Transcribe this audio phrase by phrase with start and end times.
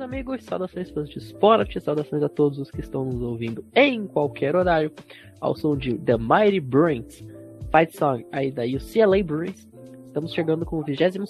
[0.00, 4.54] Amigos, saudações fãs de esporte, saudações a todos os que estão nos ouvindo em qualquer
[4.54, 4.92] horário,
[5.40, 7.24] ao som de The Mighty Bruins,
[7.72, 9.68] Fight Song aí da UCLA Bruins.
[10.06, 11.26] Estamos chegando com o 26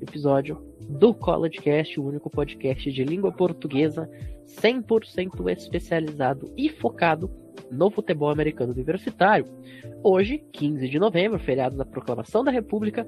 [0.00, 4.08] episódio do College Cast, o único podcast de língua portuguesa
[4.46, 7.28] 100% especializado e focado
[7.70, 9.46] no futebol americano universitário.
[10.02, 13.06] Hoje, 15 de novembro, feriado da Proclamação da República,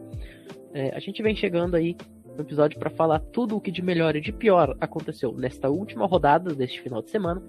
[0.74, 1.96] é, a gente vem chegando aí
[2.40, 6.06] no episódio para falar tudo o que de melhor e de pior aconteceu nesta última
[6.06, 7.42] rodada deste final de semana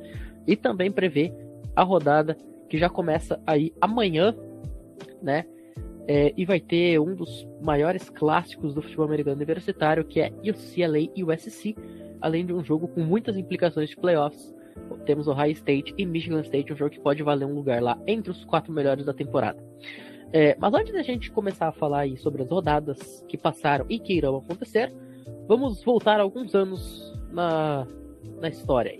[0.46, 1.34] e também prever
[1.76, 2.38] a rodada
[2.70, 4.36] que já começa aí amanhã,
[5.22, 5.46] né?
[6.08, 11.10] É, e vai ter um dos maiores clássicos do futebol americano universitário, que é UCLA
[11.16, 11.76] e USC,
[12.20, 14.54] além de um jogo com muitas implicações de playoffs.
[15.06, 18.32] Temos Ohio State e Michigan State, um jogo que pode valer um lugar lá entre
[18.32, 19.64] os quatro melhores da temporada.
[20.34, 24.00] É, mas antes da gente começar a falar aí sobre as rodadas que passaram e
[24.00, 24.94] que irão acontecer,
[25.48, 27.86] vamos voltar alguns anos na,
[28.40, 29.00] na história aí.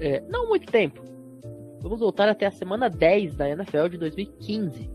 [0.00, 1.02] É, não muito tempo.
[1.80, 4.90] Vamos voltar até a semana 10 da NFL de 2015.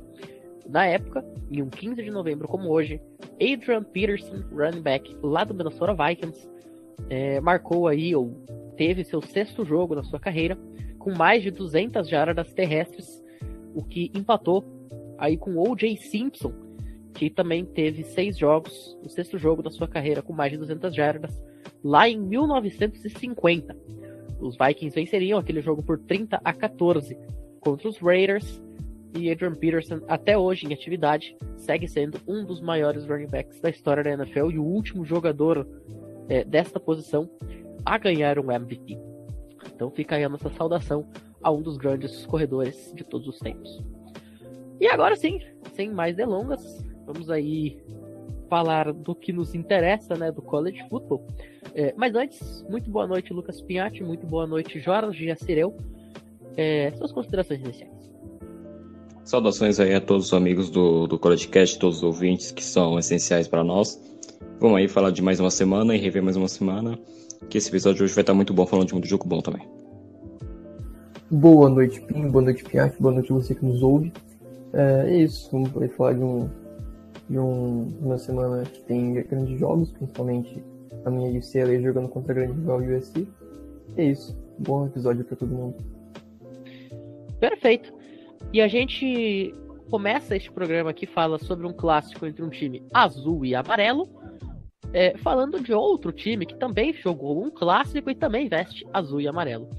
[0.67, 2.99] Na época, em um 15 de novembro como hoje,
[3.33, 6.49] Adrian Peterson, running back lá do Minnesota Vikings,
[7.09, 8.31] é, marcou aí, ou
[8.75, 10.57] teve seu sexto jogo na sua carreira,
[10.97, 13.21] com mais de 200 jardas terrestres,
[13.75, 14.63] o que empatou
[15.23, 15.95] aí com O.J.
[15.95, 16.51] Simpson,
[17.13, 20.93] que também teve seis jogos, o sexto jogo da sua carreira com mais de 200
[20.93, 21.41] jardas,
[21.81, 23.73] lá em 1950.
[24.41, 27.17] Os Vikings venceriam aquele jogo por 30 a 14
[27.61, 28.61] contra os Raiders
[29.17, 33.69] e Adrian Peterson, até hoje em atividade, segue sendo um dos maiores running backs da
[33.69, 35.65] história da NFL e o último jogador
[36.27, 37.29] é, desta posição
[37.85, 38.99] a ganhar um MVP.
[39.73, 41.07] Então fica aí a nossa saudação
[41.41, 43.81] a um dos grandes corredores de todos os tempos.
[44.83, 45.39] E agora sim,
[45.77, 47.81] sem mais delongas, vamos aí
[48.49, 51.25] falar do que nos interessa, né, do college football.
[51.73, 55.73] É, mas antes, muito boa noite, Lucas Pinhatti, muito boa noite, Jorge Jacireu.
[56.57, 57.93] É, suas considerações iniciais.
[59.23, 62.99] Saudações aí a todos os amigos do, do College Cast, todos os ouvintes que são
[62.99, 63.97] essenciais para nós.
[64.59, 66.99] Vamos aí falar de mais uma semana e rever mais uma semana,
[67.49, 69.65] que esse episódio de hoje vai estar muito bom, falando de muito jogo bom também.
[71.31, 74.11] Boa noite, Pim, boa noite, Pinhatti, boa noite a você que nos ouve.
[74.73, 76.49] É, é isso, vamos falar de, um,
[77.29, 80.63] de um, uma semana que tem grandes jogos, principalmente
[81.05, 83.27] a minha UCLA jogando contra a grande rival USC.
[83.97, 85.75] É isso, bom episódio para todo mundo.
[87.39, 87.93] Perfeito.
[88.51, 89.53] E a gente
[89.89, 94.09] começa este programa que fala sobre um clássico entre um time azul e amarelo,
[94.93, 99.27] é, falando de outro time que também jogou um clássico e também veste azul e
[99.27, 99.69] amarelo.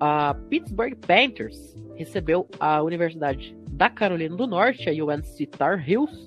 [0.00, 6.26] A Pittsburgh Panthers recebeu a Universidade da Carolina do Norte, a UNC Tar Heels,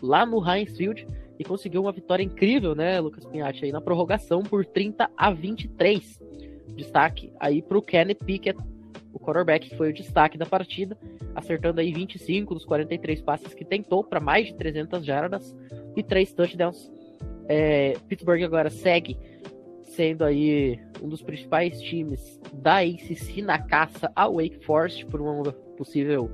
[0.00, 1.04] lá no Heinz Field,
[1.36, 6.20] e conseguiu uma vitória incrível, né, Lucas Pinhatti, aí na prorrogação por 30 a 23.
[6.76, 8.56] Destaque aí para o Kenny Pickett,
[9.12, 10.96] o quarterback que foi o destaque da partida,
[11.34, 15.56] acertando aí 25 dos 43 passes que tentou para mais de 300 jardas
[15.96, 16.88] e 3 touchdowns.
[17.48, 19.18] É, Pittsburgh agora segue
[19.82, 25.52] sendo aí um dos principais times da ACC na caça ao Wake Forest por uma
[25.76, 26.30] possível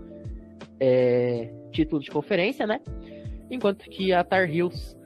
[0.81, 2.81] é, título de conferência, né?
[3.51, 4.97] Enquanto que a Tar Heels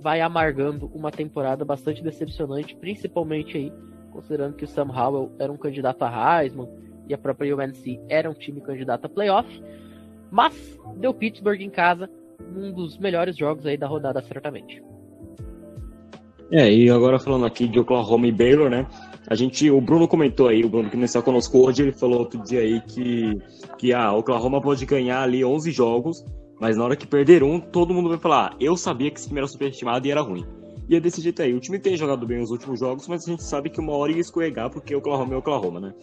[0.00, 3.72] vai amargando uma temporada bastante decepcionante, principalmente aí,
[4.12, 6.68] considerando que o Sam Howell era um candidato a Heisman
[7.08, 9.62] e a própria UNC era um time candidato a playoff,
[10.30, 12.08] mas deu Pittsburgh em casa,
[12.54, 14.82] um dos melhores jogos aí da rodada, certamente.
[16.50, 18.86] É, e agora falando aqui de Oklahoma e Baylor, né?
[19.30, 22.20] A gente, o Bruno comentou aí, o Bruno que não está conosco hoje, ele falou
[22.20, 23.38] outro dia aí que,
[23.76, 26.24] que ah, Oklahoma pode ganhar ali 11 jogos,
[26.58, 29.28] mas na hora que perder um, todo mundo vai falar, ah, eu sabia que esse
[29.28, 30.46] time era superestimado e era ruim.
[30.88, 31.52] E é desse jeito aí.
[31.52, 34.10] O time tem jogado bem os últimos jogos, mas a gente sabe que uma hora
[34.10, 35.94] ia escorregar porque Oklahoma é Oklahoma, né?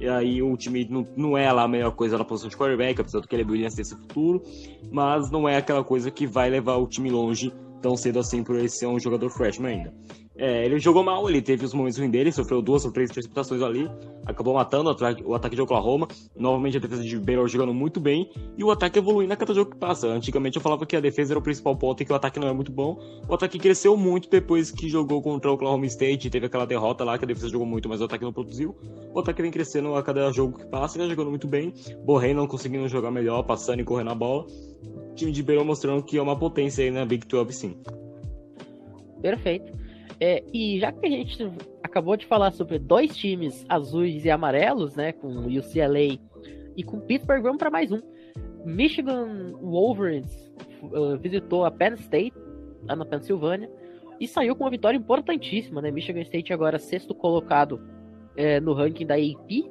[0.00, 3.00] E aí o time não, não é lá a melhor coisa na posição de quarterback,
[3.00, 4.42] apesar do que ele é brilhante desse futuro,
[4.90, 8.56] mas não é aquela coisa que vai levar o time longe tão cedo assim por
[8.56, 9.94] ele ser um jogador freshman ainda.
[10.36, 13.60] É, ele jogou mal, ele teve os momentos ruins dele, sofreu duas ou três interceptações
[13.60, 13.90] ali,
[14.24, 14.90] acabou matando
[15.24, 16.08] o ataque de Oklahoma.
[16.34, 19.72] Novamente a defesa de Baylor jogando muito bem e o ataque evoluindo a cada jogo
[19.72, 20.08] que passa.
[20.08, 22.48] Antigamente eu falava que a defesa era o principal ponto e que o ataque não
[22.48, 22.98] é muito bom.
[23.28, 27.18] O ataque cresceu muito depois que jogou contra o Oklahoma State, teve aquela derrota lá
[27.18, 28.74] que a defesa jogou muito, mas o ataque não produziu.
[29.12, 31.74] O ataque vem crescendo a cada jogo que passa, ele jogando muito bem.
[32.04, 34.46] Borré não conseguindo jogar melhor, passando e correndo a bola.
[35.10, 37.76] O time de Baylor mostrando que é uma potência aí na Big 12 sim.
[39.20, 39.81] Perfeito.
[40.24, 41.36] É, e já que a gente
[41.82, 46.16] acabou de falar sobre dois times azuis e amarelos, né, com o UCLA
[46.76, 48.00] e com Pittsburgh, vamos para mais um.
[48.64, 52.32] Michigan Wolverines uh, visitou a Penn State,
[52.88, 53.68] lá na Pensilvânia,
[54.20, 55.90] e saiu com uma vitória importantíssima, né?
[55.90, 57.80] Michigan State agora sexto colocado
[58.36, 59.68] é, no ranking da AP.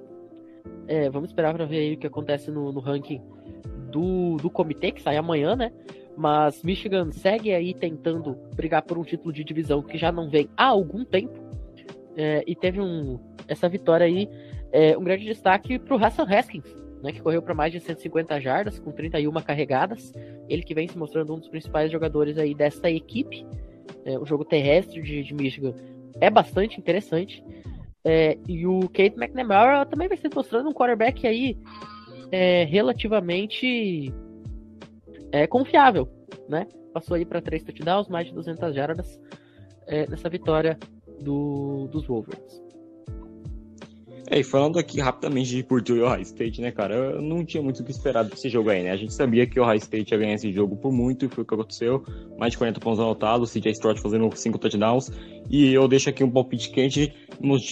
[0.85, 3.21] É, vamos esperar para ver o que acontece no, no ranking
[3.89, 5.71] do, do comitê, que sai amanhã, né?
[6.21, 10.47] Mas Michigan segue aí tentando brigar por um título de divisão que já não vem
[10.55, 11.33] há algum tempo.
[12.15, 14.29] É, e teve um, essa vitória aí,
[14.71, 18.39] é, um grande destaque para o Hassan Haskins, né, que correu para mais de 150
[18.39, 20.13] jardas, com 31 carregadas.
[20.47, 23.43] Ele que vem se mostrando um dos principais jogadores aí desta equipe.
[24.05, 25.73] É, o jogo terrestre de, de, Michigan
[26.19, 27.43] é bastante interessante.
[28.05, 31.57] É, e o Kate McNamara também vai se mostrando um quarterback aí
[32.31, 34.13] é, relativamente
[35.31, 36.07] é, confiável,
[36.47, 36.67] né?
[36.93, 39.19] Passou aí para três touchdowns, mais de 200 jardas
[39.87, 40.77] é, nessa vitória
[41.21, 42.61] do, dos Wolverines.
[44.33, 47.81] E falando aqui rapidamente de Purdue e Ohio State, né, cara, eu não tinha muito
[47.81, 48.91] o que esperar desse jogo aí, né?
[48.91, 51.43] A gente sabia que o Ohio State ia ganhar esse jogo por muito, e foi
[51.43, 52.01] o que aconteceu.
[52.37, 55.11] Mais de 40 pontos anotados, CJ Stroud fazendo 5 touchdowns.
[55.49, 57.13] E eu deixo aqui um palpite quente,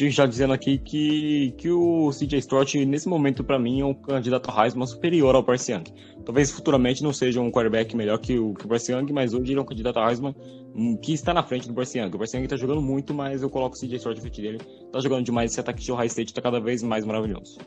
[0.09, 4.51] já dizendo aqui que, que o CJ Stroud, nesse momento, para mim, é um candidato
[4.51, 5.83] a Heisman superior ao Young.
[6.29, 9.51] Talvez futuramente não seja um quarterback melhor que o, que o Bryce Young, mas hoje
[9.51, 10.35] ele é um candidato a Heisman
[10.75, 12.13] hum, que está na frente do Bryce Young.
[12.13, 14.59] O Bryce Young tá jogando muito, mas eu coloco o CJ Stroud frente dele.
[14.91, 17.57] Tá jogando demais, esse ataque de Ohio State tá cada vez mais maravilhoso.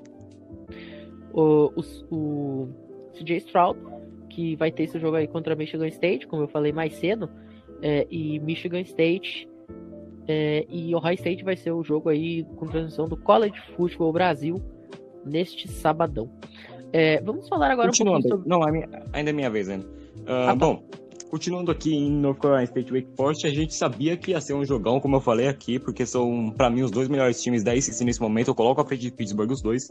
[1.33, 2.69] O, o, o
[3.15, 3.81] CJ Stroud,
[4.31, 7.29] que vai ter esse jogo aí contra Michigan State, como eu falei mais cedo,
[7.83, 9.49] é, e Michigan State
[10.29, 14.63] é, e Ohio State vai ser o jogo aí com transmissão do College Football Brasil
[15.27, 16.31] neste sabadão.
[16.93, 18.19] É, vamos falar agora Continuando.
[18.19, 18.51] um pouquinho sobre...
[18.51, 19.03] Não, é minha...
[19.13, 19.87] ainda é minha vez ainda.
[19.87, 20.55] Uh, ah, tá.
[20.55, 20.83] Bom,
[21.31, 24.65] continuando aqui em North Carolina State Wake Forest, a gente sabia que ia ser um
[24.65, 28.05] jogão, como eu falei aqui, porque são, para mim, os dois melhores times da ACC
[28.05, 28.49] nesse momento.
[28.49, 29.91] Eu coloco a frente de Pittsburgh os dois.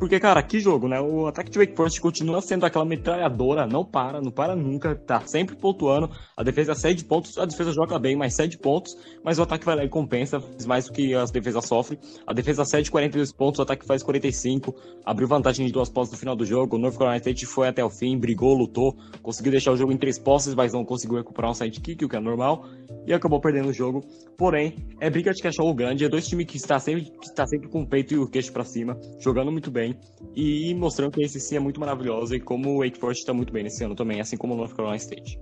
[0.00, 0.98] Porque, cara, que jogo, né?
[0.98, 5.20] O ataque de Wake Forest continua sendo aquela metralhadora, não para, não para nunca, tá
[5.26, 6.10] sempre pontuando.
[6.34, 9.76] A defesa cede pontos, a defesa joga bem, mas cede pontos, mas o ataque vai
[9.76, 11.98] lá e compensa, faz mais do que as defesas sofrem.
[12.26, 14.74] A defesa cede 42 pontos, o ataque faz 45,
[15.04, 16.76] abriu vantagem de duas posses no final do jogo.
[16.76, 19.98] O North Carolina State foi até o fim, brigou, lutou, conseguiu deixar o jogo em
[19.98, 22.64] três posses, mas não conseguiu recuperar um sidekick, o que é normal,
[23.06, 24.02] e acabou perdendo o jogo.
[24.38, 27.82] Porém, é briga de cachorro grande, é dois times que está sempre, está sempre com
[27.82, 29.89] o peito e o queixo para cima, jogando muito bem
[30.34, 33.52] e mostrando que esse sim é muito maravilhoso e como o Wake Forest está muito
[33.52, 35.38] bem nesse ano também, assim como o North Carolina State.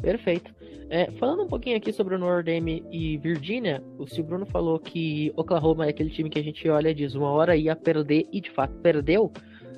[0.00, 0.54] Perfeito.
[0.90, 5.32] É, falando um pouquinho aqui sobre o Dame e Virginia, o Steve Bruno falou que
[5.36, 8.42] Oklahoma é aquele time que a gente olha e diz uma hora ia perder e
[8.42, 9.32] de fato perdeu.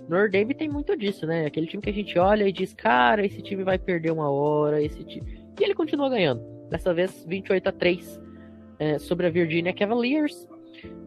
[0.08, 1.46] Notre Dame tem muito disso, né?
[1.46, 4.82] Aquele time que a gente olha e diz, cara, esse time vai perder uma hora,
[4.82, 5.24] esse time.
[5.58, 6.42] E ele continua ganhando.
[6.68, 8.20] Dessa vez 28 a 3
[8.80, 10.48] é, sobre a Virginia Cavaliers.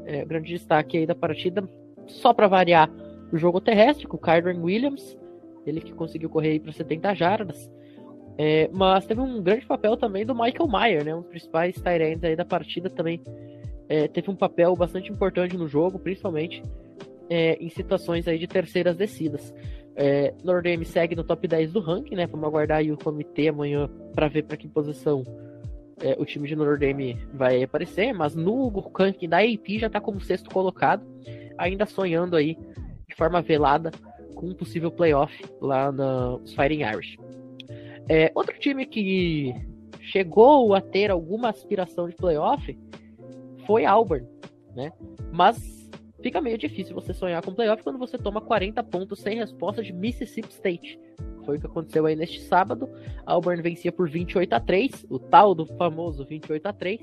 [0.05, 1.67] É, grande destaque aí da partida
[2.07, 2.89] só para variar,
[3.31, 5.17] o jogo terrestre, com o Kyron Williams,
[5.65, 7.69] ele que conseguiu correr para 70 jardas.
[8.37, 12.25] É, mas teve um grande papel também do Michael Mayer, né, um dos principais tight
[12.25, 13.21] aí da partida também.
[13.89, 16.61] É, teve um papel bastante importante no jogo, principalmente
[17.29, 19.53] é, em situações aí de terceiras descidas.
[19.95, 22.27] É, Notre Dame segue no top 10 do ranking, né?
[22.27, 25.23] Vamos aguardar aí o comitê amanhã para ver para que posição
[25.99, 30.21] é, o time de Notre vai aparecer, mas no ranking da AP já está como
[30.21, 31.03] sexto colocado
[31.57, 32.57] ainda sonhando aí
[33.07, 33.91] de forma velada
[34.35, 37.17] com um possível playoff lá nos Fighting Irish.
[38.09, 39.53] É, outro time que
[40.01, 42.77] chegou a ter alguma aspiração de playoff
[43.65, 44.25] foi Auburn,
[44.75, 44.91] né?
[45.31, 45.89] Mas
[46.21, 49.91] fica meio difícil você sonhar com playoff quando você toma 40 pontos sem resposta de
[49.91, 50.99] Mississippi State.
[51.45, 52.89] Foi o que aconteceu aí neste sábado.
[53.25, 57.01] Auburn vencia por 28 a 3, o tal do famoso 28 a 3.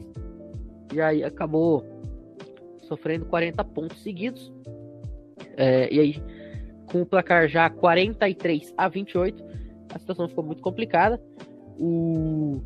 [0.95, 1.85] E aí acabou
[2.95, 4.53] sofrendo 40 pontos seguidos.
[5.57, 6.23] É, e aí,
[6.87, 9.45] com o placar já 43 a 28,
[9.93, 11.21] a situação ficou muito complicada.
[11.79, 12.61] O,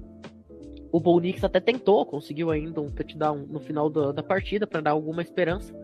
[0.93, 4.81] o Bo Nix até tentou, conseguiu ainda um touchdown no final da, da partida para
[4.81, 5.75] dar alguma esperança,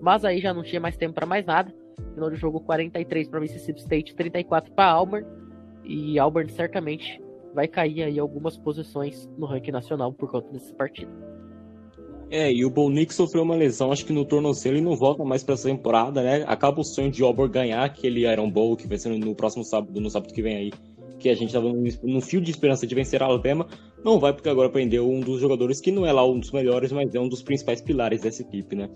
[0.00, 1.72] mas aí já não tinha mais tempo para mais nada.
[2.14, 5.26] Final do jogo 43 para Mississippi State, 34 para Auburn,
[5.84, 7.22] e Auburn certamente
[7.54, 11.10] vai cair aí algumas posições no ranking nacional por conta desse partido.
[12.30, 15.24] É, e o Bo Nix sofreu uma lesão, acho que no tornozelo, e não volta
[15.24, 16.44] mais para essa temporada, né?
[16.46, 20.00] Acaba o sonho de Auburn ganhar aquele Iron Bowl, que vai ser no próximo sábado,
[20.00, 20.72] no sábado que vem aí,
[21.20, 23.68] que a gente tava no, fio de esperança de vencer a Alabama.
[24.04, 26.90] Não vai, porque agora prendeu um dos jogadores que não é lá um dos melhores,
[26.90, 28.90] mas é um dos principais pilares dessa equipe, né?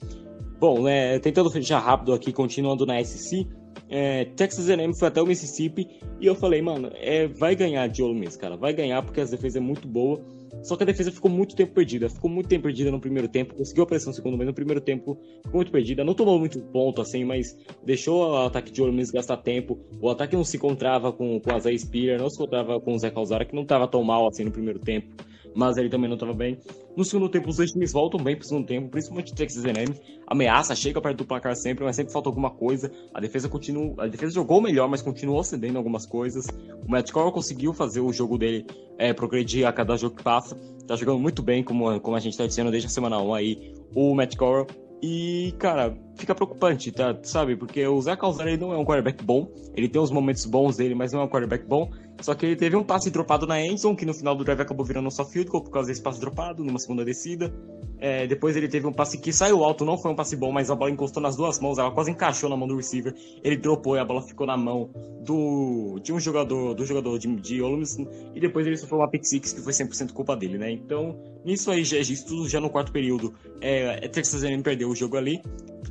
[0.59, 3.47] Bom, né, tentando fechar rápido aqui, continuando na SC,
[3.89, 5.89] é, Texas A&M foi até o Mississippi
[6.21, 9.25] e eu falei, mano, é, vai ganhar de Ole Miss, cara, vai ganhar porque a
[9.25, 10.21] defesa é muito boa
[10.63, 12.09] só que a defesa ficou muito tempo perdida.
[12.09, 13.55] Ficou muito tempo perdida no primeiro tempo.
[13.55, 16.05] Conseguiu a pressão no segundo, mas no primeiro tempo ficou muito perdida.
[16.05, 19.79] Não tomou muito ponto, assim, mas deixou o ataque de Miss gastar tempo.
[20.01, 22.99] O ataque não se encontrava com, com a Zay Spear, não se encontrava com o
[22.99, 25.09] Zé Calzara, que não estava tão mal assim no primeiro tempo.
[25.55, 26.59] Mas ele também não estava bem.
[26.97, 29.95] No segundo tempo, os dois times voltam bem pro segundo tempo, principalmente o Texas A&M.
[30.27, 32.91] Ameaça, chega perto do placar sempre, mas sempre falta alguma coisa.
[33.15, 36.47] A defesa continua, a defesa jogou melhor, mas continuou cedendo algumas coisas.
[36.87, 38.67] O Matt Corral conseguiu fazer o jogo dele
[38.99, 40.57] é, progredir a cada jogo que passa.
[40.87, 43.75] Tá jogando muito bem, como, como a gente tá dizendo desde a semana 1 aí,
[43.95, 44.67] o Matt Corral.
[45.03, 47.17] E, cara, fica preocupante, tá?
[47.23, 47.57] Sabe?
[47.57, 49.51] Porque o Zach Calzada, ele não é um quarterback bom.
[49.75, 51.91] Ele tem os momentos bons dele, mas não é um quarterback bom.
[52.21, 54.85] Só que ele teve um passe dropado na endzone, que no final do drive acabou
[54.85, 57.53] virando só field goal por causa desse passe dropado, numa segunda descida.
[57.99, 60.71] É, depois ele teve um passe que saiu alto, não foi um passe bom, mas
[60.71, 63.15] a bola encostou nas duas mãos, ela quase encaixou na mão do receiver.
[63.43, 64.91] Ele dropou e a bola ficou na mão
[65.23, 67.99] do de um jogador, do jogador de, de Miss,
[68.35, 70.71] e depois ele sofreu uma pick six que foi 100% culpa dele, né?
[70.71, 74.97] Então, nisso aí, já, isso já no quarto período, é, é Texas A&M perdeu o
[74.97, 75.43] jogo ali,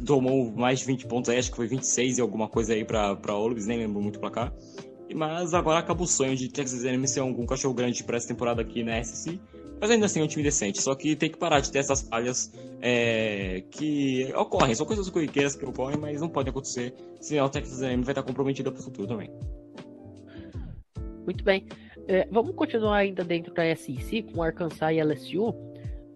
[0.10, 3.16] tomou mais de 20 pontos aí, acho que foi 26 e alguma coisa aí pra,
[3.16, 4.52] pra Miss, nem lembro muito o placar.
[5.14, 8.60] Mas agora acaba o sonho de Texas A&M ser um cachorro grande para essa temporada
[8.60, 9.40] aqui na SC.
[9.80, 10.82] Mas ainda assim é um time decente.
[10.82, 12.52] Só que tem que parar de ter essas falhas
[12.82, 14.74] é, que ocorrem.
[14.74, 16.94] São coisas corriqueiras que ocorrem, mas não podem acontecer.
[17.22, 19.30] Senão o Texas A&M vai estar comprometido para o futuro também.
[21.24, 21.68] Muito bem.
[22.08, 25.69] É, vamos continuar ainda dentro da SEC com Arkansas e LSU.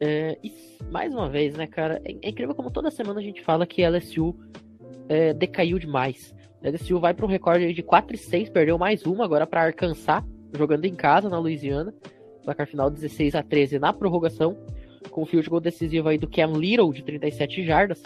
[0.05, 0.53] É, e
[0.91, 2.01] mais uma vez, né, cara?
[2.03, 4.36] É, é, incrível como toda semana a gente fala que LSU
[5.07, 6.36] é, decaiu demais.
[6.62, 9.62] A LSU vai para um recorde de 4 e 6, perdeu mais uma agora para
[9.62, 10.22] Arkansas,
[10.53, 11.93] jogando em casa na Louisiana.
[12.43, 14.57] Placar final 16 a 13 na prorrogação,
[15.10, 18.03] com o field goal decisivo aí do Cam Little de 37 jardas.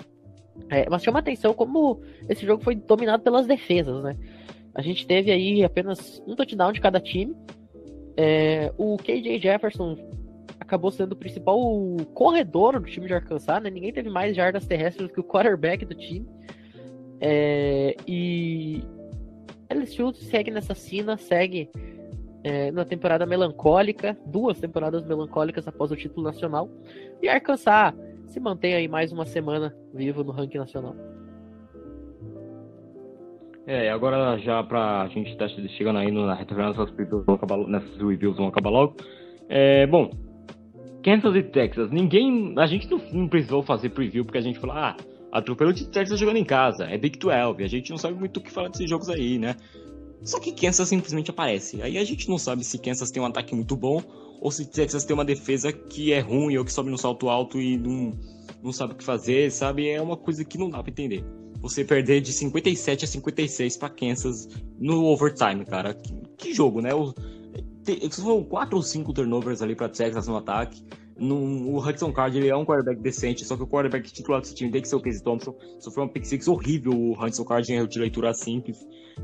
[0.69, 1.99] É, mas chama atenção como
[2.29, 4.15] esse jogo foi dominado pelas defesas, né?
[4.75, 7.35] A gente teve aí apenas um touchdown de cada time.
[8.15, 9.97] É, o KJ Jefferson
[10.67, 11.57] acabou sendo o principal
[12.13, 13.69] corredor do time de Arkansas, né?
[13.69, 16.27] Ninguém teve mais jardas terrestres do que o quarterback do time.
[17.21, 18.83] É, e
[19.73, 21.69] LSU segue nessa cena, segue
[22.43, 26.69] é, na temporada melancólica, duas temporadas melancólicas após o título nacional.
[27.21, 27.95] E Arkansas
[28.27, 30.95] se mantém aí mais uma semana vivo no ranking nacional.
[33.65, 38.47] É, agora já pra gente estar tá chegando aí na reta final nessas reviews vão
[38.47, 38.95] acabar logo.
[39.49, 40.09] É, bom,
[41.07, 44.75] Kansas e Texas, ninguém, a gente não, não precisou fazer preview porque a gente falou,
[44.75, 44.97] ah,
[45.31, 48.43] atropelou de Texas jogando em casa, é Big 12, a gente não sabe muito o
[48.43, 49.55] que falar desses jogos aí, né?
[50.21, 51.81] Só que Kansas simplesmente aparece.
[51.81, 54.03] Aí a gente não sabe se Kansas tem um ataque muito bom
[54.41, 57.61] ou se Texas tem uma defesa que é ruim ou que sobe no salto alto
[57.61, 58.11] e não,
[58.61, 59.87] não sabe o que fazer, sabe?
[59.87, 61.23] É uma coisa que não dá pra entender.
[61.61, 65.93] Você perder de 57 a 56 para Kansas no overtime, cara.
[65.93, 66.93] Que, que jogo, né?
[66.93, 67.13] O,
[68.21, 70.83] foram quatro ou cinco turnovers ali para Texas no ataque.
[71.19, 71.35] No,
[71.71, 74.71] o Hudson Card ele é um quarterback decente, só que o quarterback titular desse time
[74.71, 75.55] tem que ser o Casey Thompson.
[75.79, 78.77] Sofreu um pick six horrível o Hudson Card em erro de leitura simples.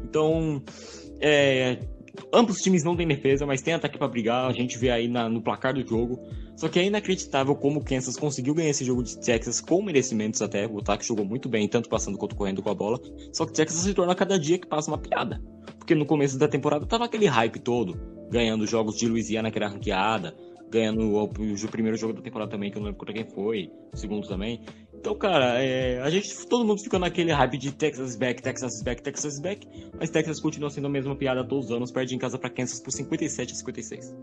[0.03, 0.63] Então,
[1.19, 1.79] é,
[2.31, 4.49] ambos times não têm defesa, mas tem ataque para brigar.
[4.49, 6.19] A gente vê aí na, no placar do jogo.
[6.55, 10.41] Só que é inacreditável como o Kansas conseguiu ganhar esse jogo de Texas com merecimentos
[10.41, 10.67] até.
[10.67, 12.99] O ataque jogou muito bem, tanto passando quanto correndo com a bola.
[13.31, 15.41] Só que Texas se torna cada dia que passa uma piada.
[15.77, 19.67] Porque no começo da temporada tava aquele hype todo, ganhando jogos de Louisiana que era
[19.67, 20.35] ranqueada,
[20.69, 23.69] ganhando o, o, primeiro jogo da temporada também, que eu não lembro contra quem foi,
[23.93, 24.61] o segundo também.
[25.03, 29.01] Então, cara, é, a gente, todo mundo fica naquele hype de Texas back, Texas back,
[29.03, 29.67] Texas back,
[29.99, 32.79] mas Texas continua sendo a mesma piada todos os anos, perde em casa para Kansas
[32.79, 34.15] por 57 a 56.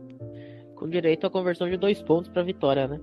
[0.74, 2.98] Com direito à conversão de dois pontos para vitória, né?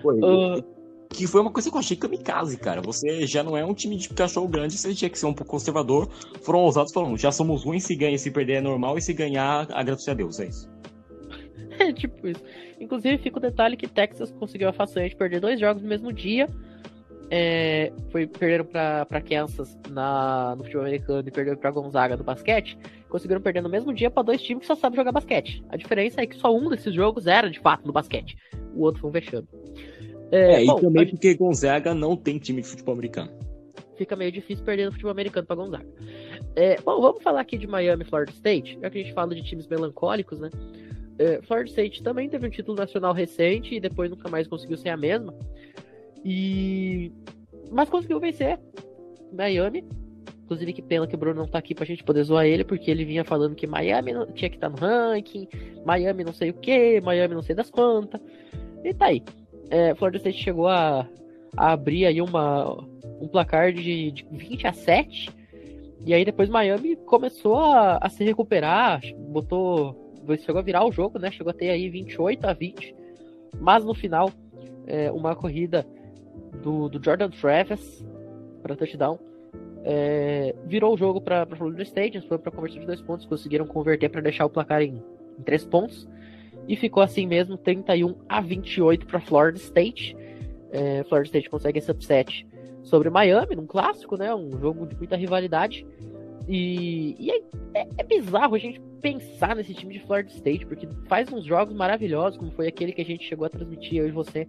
[0.00, 0.16] Foi.
[0.16, 0.64] Uh...
[1.10, 2.80] Que foi uma coisa que eu achei kamikaze, cara.
[2.80, 5.50] Você já não é um time de cachorro grande, você tinha que ser um pouco
[5.50, 6.08] conservador.
[6.40, 9.66] Foram ousados falando, já somos ruins, se ganha, se perder é normal, e se ganhar,
[9.72, 10.70] agradecer a Deus, é isso.
[11.78, 12.42] é tipo isso.
[12.80, 16.10] Inclusive, fica o detalhe que Texas conseguiu a façanha de perder dois jogos no mesmo
[16.10, 16.48] dia.
[17.32, 22.76] É, foi perderam para Kansas na, no futebol americano e perderam para Gonzaga no basquete.
[23.08, 25.62] Conseguiram perder no mesmo dia para dois times que só sabem jogar basquete.
[25.68, 28.36] A diferença é que só um desses jogos era de fato no basquete.
[28.74, 29.46] O outro foi um vexame.
[30.32, 33.30] É, é bom, e também porque Gonzaga não tem time de futebol americano.
[33.96, 35.86] Fica meio difícil perder no futebol americano para Gonzaga.
[36.56, 39.36] É, bom, vamos falar aqui de Miami e Florida State, já que a gente fala
[39.36, 40.50] de times melancólicos, né?
[41.16, 44.88] É, Florida State também teve um título nacional recente e depois nunca mais conseguiu ser
[44.88, 45.32] a mesma.
[46.24, 47.12] E.
[47.70, 48.58] Mas conseguiu vencer
[49.32, 49.84] Miami.
[50.44, 52.90] Inclusive, que pena que o Bruno não tá aqui pra gente poder zoar ele, porque
[52.90, 54.26] ele vinha falando que Miami não...
[54.26, 55.46] tinha que estar tá no ranking,
[55.84, 58.20] Miami não sei o que, Miami não sei das quantas.
[58.82, 59.22] E tá aí.
[59.70, 61.06] É, Florida State chegou a,
[61.56, 62.76] a abrir aí uma,
[63.20, 65.30] um placar de, de 20 a 7.
[66.04, 70.10] E aí depois Miami começou a, a se recuperar, botou.
[70.44, 71.30] Chegou a virar o jogo, né?
[71.30, 72.94] Chegou a ter aí 28 a 20.
[73.60, 74.30] Mas no final,
[74.86, 75.86] é, uma corrida
[76.62, 78.04] do, do Jordan Travis
[78.62, 79.18] para touchdown.
[79.82, 84.10] É, virou o jogo para Florida State, foi para conversão de dois pontos, conseguiram converter
[84.10, 85.02] para deixar o placar em,
[85.38, 86.08] em três pontos.
[86.68, 90.16] E ficou assim mesmo, 31 a 28 para Florida State.
[90.70, 92.46] É, Florida State consegue esse upset
[92.82, 94.34] sobre Miami, num clássico, né?
[94.34, 95.86] Um jogo de muita rivalidade.
[96.48, 97.42] E, e é,
[97.74, 101.74] é, é, bizarro a gente pensar nesse time de Florida State, porque faz uns jogos
[101.74, 104.48] maravilhosos, como foi aquele que a gente chegou a transmitir, eu e você,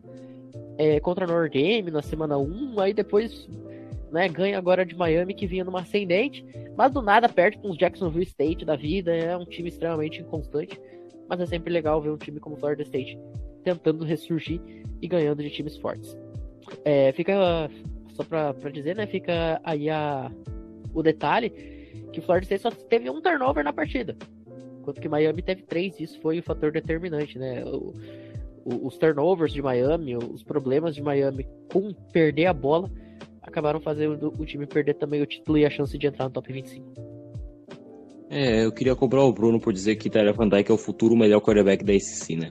[0.82, 3.48] é, contra a Notre Dame na semana 1, aí depois
[4.12, 6.44] né, ganha agora de Miami, que vinha numa ascendente,
[6.76, 10.82] mas do nada perde com os Jacksonville State da vida, é um time extremamente inconstante,
[11.30, 13.18] mas é sempre legal ver um time como Florida State
[13.64, 14.60] tentando ressurgir
[15.00, 16.18] e ganhando de times fortes.
[16.84, 17.70] É, fica,
[18.16, 20.32] só pra, pra dizer, né, fica aí a,
[20.96, 21.52] o detalhe
[22.12, 24.18] que Florida State só teve um turnover na partida,
[24.80, 27.94] enquanto que Miami teve três, isso foi o fator determinante, né, o,
[28.66, 32.90] os turnovers de Miami, os problemas de Miami com perder a bola,
[33.42, 36.52] acabaram fazendo o time perder também o título e a chance de entrar no top
[36.52, 36.94] 25.
[38.30, 41.18] É, eu queria cobrar o Bruno por dizer que Tyler Van Dyke é o futuro
[41.18, 42.50] melhor quarterback da SC, né?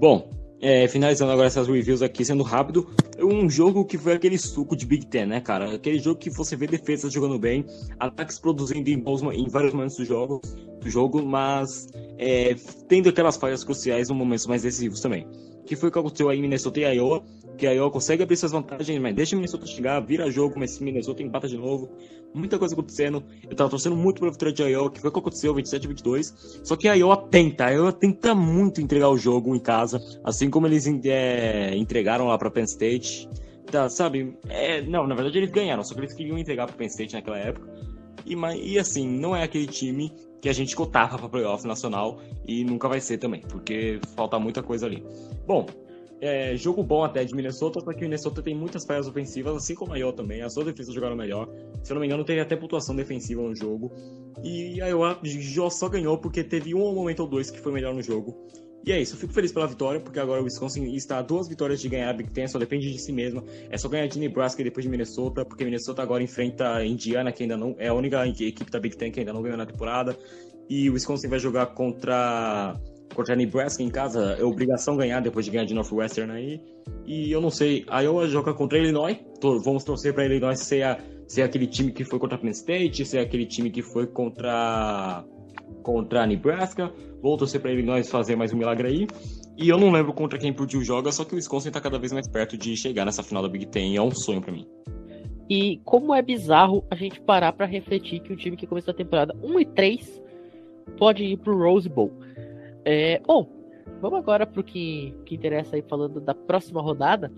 [0.00, 2.88] Bom, é, finalizando agora essas reviews aqui, sendo rápido,
[3.20, 5.74] um jogo que foi aquele suco de Big Ten, né, cara?
[5.74, 7.64] Aquele jogo que você vê defesas jogando bem,
[7.98, 10.40] ataques produzindo em, bons, em vários momentos do jogo,
[10.88, 12.54] jogo mas é,
[12.88, 15.26] tendo aquelas falhas cruciais em momentos mais decisivos também.
[15.66, 17.22] Que foi o que aconteceu aí em Minnesota e Iowa,
[17.58, 20.78] que a Iowa consegue abrir suas vantagens, mas deixa o Minnesota chegar, vira jogo, mas
[20.78, 21.90] Minnesota empata de novo.
[22.32, 23.22] Muita coisa acontecendo.
[23.48, 25.88] Eu tava torcendo muito pela vitória de Iowa, que foi o que aconteceu, 27 a
[25.88, 26.60] 22.
[26.62, 30.48] Só que a Iowa tenta, a Iowa tenta muito entregar o jogo em casa, assim
[30.48, 33.28] como eles é, entregaram lá pra Penn State.
[33.70, 34.34] Tá, sabe?
[34.48, 37.38] É, não, na verdade eles ganharam, só que eles queriam entregar pra Penn State naquela
[37.38, 37.68] época.
[38.24, 42.64] E, e assim, não é aquele time que a gente cotava para playoff nacional e
[42.64, 45.04] nunca vai ser também, porque falta muita coisa ali.
[45.46, 45.66] Bom,
[46.20, 49.74] é, jogo bom até de Minnesota, só que o Minnesota tem muitas falhas ofensivas, assim
[49.74, 50.42] como a Iowa também.
[50.42, 51.48] As suas defesas jogaram melhor.
[51.82, 53.92] Se eu não me engano, teve até pontuação defensiva no jogo.
[54.42, 55.20] E a Iowa
[55.70, 58.36] só ganhou porque teve um momento ou dois que foi melhor no jogo.
[58.84, 61.48] E é isso, eu fico feliz pela vitória, porque agora o Wisconsin está a duas
[61.48, 63.42] vitórias de ganhar a Big Ten, só depende de si mesma.
[63.70, 67.42] É só ganhar de Nebraska e depois de Minnesota, porque Minnesota agora enfrenta Indiana, que
[67.42, 70.16] ainda não é a única equipe da Big Ten que ainda não ganhou na temporada.
[70.70, 72.78] E o Wisconsin vai jogar contra
[73.14, 76.60] contra a Nebraska em casa, é obrigação ganhar depois de ganhar de Northwestern aí.
[77.04, 79.18] E eu não sei, a Iowa joga contra Illinois,
[79.64, 83.04] vamos torcer para Illinois ser, a, ser aquele time que foi contra a Penn State,
[83.04, 85.24] ser aquele time que foi contra
[85.88, 86.92] contra a Nebraska.
[87.22, 89.06] Vou torcer para Illinois fazer mais um milagre aí.
[89.56, 92.12] E eu não lembro contra quem Purdue joga, só que o Wisconsin tá cada vez
[92.12, 94.68] mais perto de chegar nessa final da Big Ten, é um sonho para mim.
[95.48, 98.94] E como é bizarro a gente parar para refletir que o time que começou a
[98.94, 100.22] temporada 1 e 3
[100.98, 102.12] pode ir pro Rose Bowl.
[102.84, 103.48] É, bom,
[104.02, 107.32] vamos agora pro que, que interessa aí falando da próxima rodada.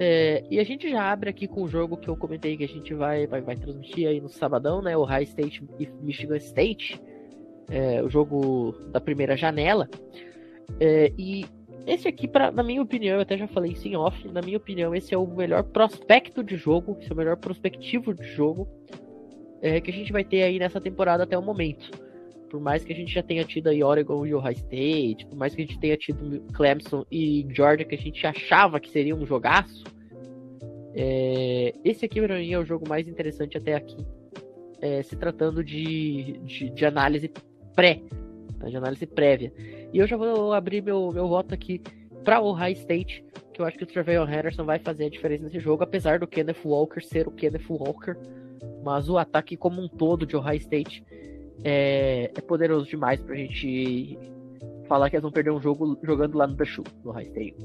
[0.00, 2.68] É, e a gente já abre aqui com o jogo que eu comentei que a
[2.68, 4.96] gente vai, vai, vai transmitir aí no sabadão, né?
[4.96, 7.00] O High State e Michigan State.
[7.70, 9.88] É, o jogo da primeira janela.
[10.78, 11.46] É, e
[11.86, 14.56] esse aqui, pra, na minha opinião, eu até já falei isso em off, na minha
[14.56, 18.68] opinião, esse é o melhor prospecto de jogo, esse é o melhor prospectivo de jogo
[19.62, 21.90] é, que a gente vai ter aí nessa temporada até o momento
[22.50, 25.54] por mais que a gente já tenha tido aí Oregon e Ohio State, por mais
[25.54, 29.24] que a gente tenha tido Clemson e Georgia, que a gente achava que seria um
[29.24, 29.84] jogaço,
[30.94, 34.04] é, esse aqui para mim é o jogo mais interessante até aqui,
[34.82, 37.30] é, se tratando de, de, de análise
[37.80, 38.02] pré,
[38.68, 39.50] de análise prévia.
[39.90, 41.80] E eu já vou abrir meu, meu voto aqui
[42.22, 45.58] para Ohio State, que eu acho que o Trevelyan Henderson vai fazer a diferença nesse
[45.58, 48.14] jogo, apesar do Kenneth Walker ser o Kenneth Walker,
[48.84, 51.02] mas o ataque como um todo de Ohio State
[51.64, 54.18] é, é poderoso demais pra gente
[54.86, 57.56] falar que eles vão perder um jogo jogando lá no Shoe, no High State.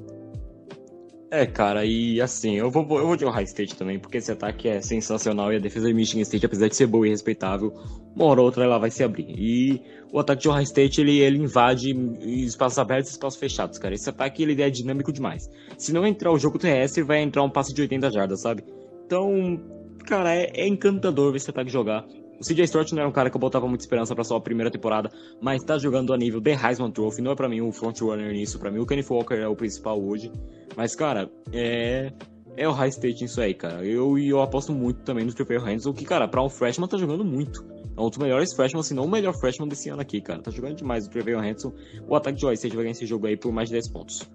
[1.32, 4.68] É, cara, e assim, eu vou, eu vou de Ohio State também, porque esse ataque
[4.68, 7.74] é sensacional e a defesa de Michigan State, apesar de ser boa e respeitável,
[8.16, 9.26] uma hora ou outra ela vai se abrir.
[9.30, 11.92] E o ataque de Ohio State, ele, ele invade
[12.24, 13.96] espaços abertos e espaços fechados, cara.
[13.96, 15.50] Esse ataque, ele é dinâmico demais.
[15.78, 18.64] Se não entrar o jogo terrestre, vai entrar um passe de 80 jardas, sabe?
[19.06, 19.60] Então,
[20.06, 22.06] cara, é, é encantador ver esse ataque jogar.
[22.40, 24.70] O CJ Stroud não era um cara que eu botava muita esperança para sua primeira
[24.70, 25.10] temporada,
[25.42, 27.22] mas tá jogando a nível de Heisman Trophy.
[27.22, 30.02] Não é para mim o frontrunner nisso, para mim o Kenny Walker é o principal
[30.02, 30.32] hoje.
[30.76, 32.12] Mas, cara, é.
[32.58, 33.86] É o high state isso aí, cara.
[33.86, 36.98] Eu e eu aposto muito também no Trevor Henderson, que, cara, pra um freshman tá
[36.98, 37.66] jogando muito.
[37.98, 40.42] É um dos melhores freshmen, se não o melhor freshman desse ano aqui, cara.
[40.42, 41.74] Tá jogando demais o Trevor Henderson.
[42.08, 44.30] O ataque de State vai ganhar esse jogo aí por mais de 10 pontos.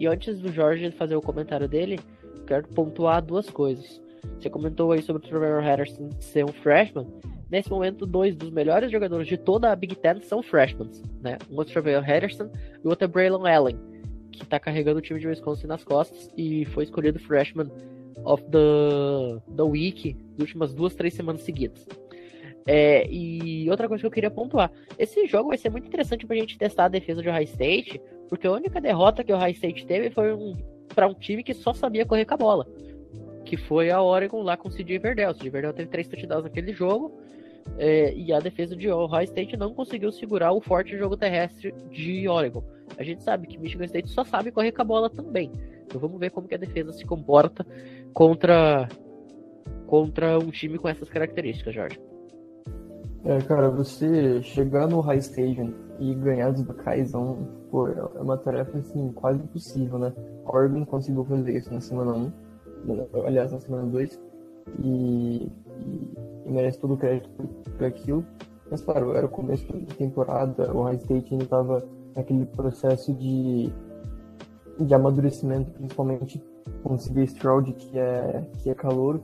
[0.00, 2.00] E antes do Jorge fazer o comentário dele,
[2.46, 4.00] quero pontuar duas coisas.
[4.38, 7.06] Você comentou aí sobre o Trevor Henderson ser um freshman.
[7.50, 11.38] Nesse momento, dois dos melhores jogadores de toda a Big Ten são freshmen, né?
[11.50, 12.50] Um é o Trevor Henderson
[12.82, 13.78] e o outro é Braylon Allen,
[14.32, 17.70] que tá carregando o time de Wisconsin nas costas e foi escolhido freshman
[18.24, 21.86] of the, the week nas últimas duas, três semanas seguidas.
[22.66, 26.36] É, e outra coisa que eu queria pontuar: esse jogo vai ser muito interessante pra
[26.36, 29.84] gente testar a defesa de Ohio State, porque a única derrota que o Ohio State
[29.84, 30.56] teve foi um,
[30.94, 32.66] para um time que só sabia correr com a bola,
[33.52, 35.32] que foi a Oregon lá com o CJ Verdell.
[35.32, 37.20] O CJ Verdell teve três touchdowns naquele jogo,
[37.76, 42.26] é, e a defesa de Ohio State não conseguiu segurar o forte jogo terrestre de
[42.26, 42.64] Oregon.
[42.96, 45.52] A gente sabe que Michigan State só sabe correr com a bola também.
[45.84, 47.66] Então vamos ver como que a defesa se comporta
[48.14, 48.88] contra
[49.86, 52.00] contra um time com essas características, Jorge.
[53.26, 58.78] É, cara, você chegar no High Station e ganhar dos Buckeyes é, é uma tarefa
[58.78, 60.10] assim, quase impossível, né?
[60.46, 62.32] A Oregon conseguiu fazer isso na semana 1,
[63.24, 64.20] aliás, na semana 2,
[64.82, 66.14] e, e,
[66.46, 68.24] e merece todo o crédito por, por aquilo.
[68.70, 73.70] Mas, claro, era o começo da temporada, o High State ainda estava naquele processo de,
[74.78, 76.42] de amadurecimento, principalmente
[76.82, 79.20] com o CJ Stroud, que é, que é calor.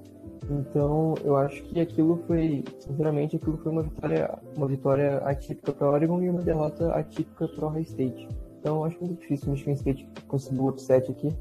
[0.51, 5.91] Então, eu acho que aquilo foi, sinceramente, aquilo foi uma vitória, uma vitória atípica para
[5.91, 8.29] Oregon e uma derrota atípica para o Ohio State.
[8.61, 11.35] Então, acho muito difícil o Michigan State conseguir o upset aqui.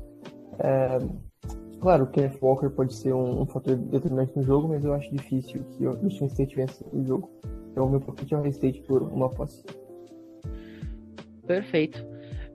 [0.60, 1.00] É,
[1.80, 5.10] claro, o Kenneth Walker pode ser um, um, fator determinante no jogo, mas eu acho
[5.12, 7.30] difícil que o Michigan State vença o jogo.
[7.72, 9.64] Então, o meu palpite é o State por uma posse.
[11.46, 12.06] Perfeito.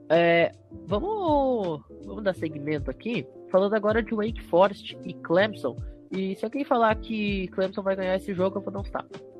[0.09, 0.51] É,
[0.85, 5.77] vamos, vamos dar segmento aqui, falando agora de Wake Forest e Clemson.
[6.11, 9.32] E se alguém falar que Clemson vai ganhar esse jogo, eu vou dar um tapa.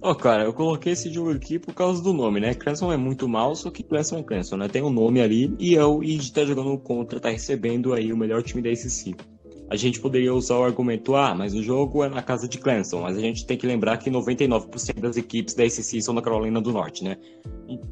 [0.00, 2.54] Ó, oh, cara, eu coloquei esse jogo aqui por causa do nome, né?
[2.54, 4.68] Clemson é muito mal, só que Clemson é Clemson, né?
[4.68, 8.40] Tem um nome ali e eu e tá jogando contra, tá recebendo aí o melhor
[8.44, 9.16] time da ACC.
[9.68, 13.02] A gente poderia usar o argumento, ah, mas o jogo é na casa de Clemson,
[13.02, 16.60] mas a gente tem que lembrar que 99% das equipes da ACC são da Carolina
[16.60, 17.16] do Norte, né?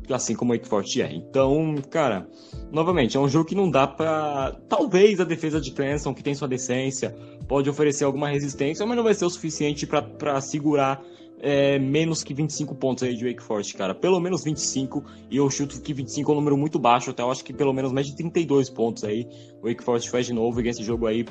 [0.09, 1.13] Assim como o Wake Forest é.
[1.13, 2.27] Então, cara,
[2.73, 4.57] novamente, é um jogo que não dá pra...
[4.69, 7.15] Talvez a defesa de Clemson, que tem sua decência,
[7.47, 11.03] pode oferecer alguma resistência, mas não vai ser o suficiente para segurar
[11.41, 13.95] é, menos que 25 pontos aí de Wake Forest, cara.
[13.95, 17.31] Pelo menos 25, e eu chuto que 25 é um número muito baixo, até eu
[17.31, 19.27] acho que pelo menos mais de 32 pontos aí.
[19.63, 21.25] O Wake Forest faz de novo e ganha esse jogo aí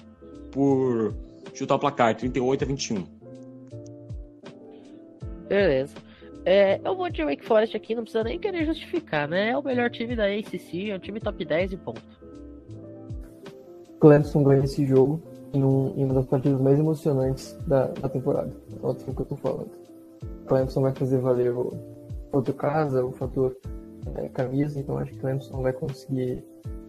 [0.51, 1.15] por
[1.53, 3.03] chutar o placar, 38 a 21.
[5.47, 5.93] Beleza.
[6.45, 9.49] É, eu vou de Wake Forest aqui, não precisa nem querer justificar, né?
[9.49, 12.01] É o melhor time da ACC, é um time top 10 e ponto.
[13.99, 18.51] Clemson ganha esse jogo em, um, em uma das partidas mais emocionantes da, da temporada.
[18.83, 19.84] É o que eu tô falando.
[20.45, 21.71] Clemson vai fazer valer o
[22.31, 23.55] fator casa, o fator
[24.15, 26.43] é, camisa, então acho que Clemson vai conseguir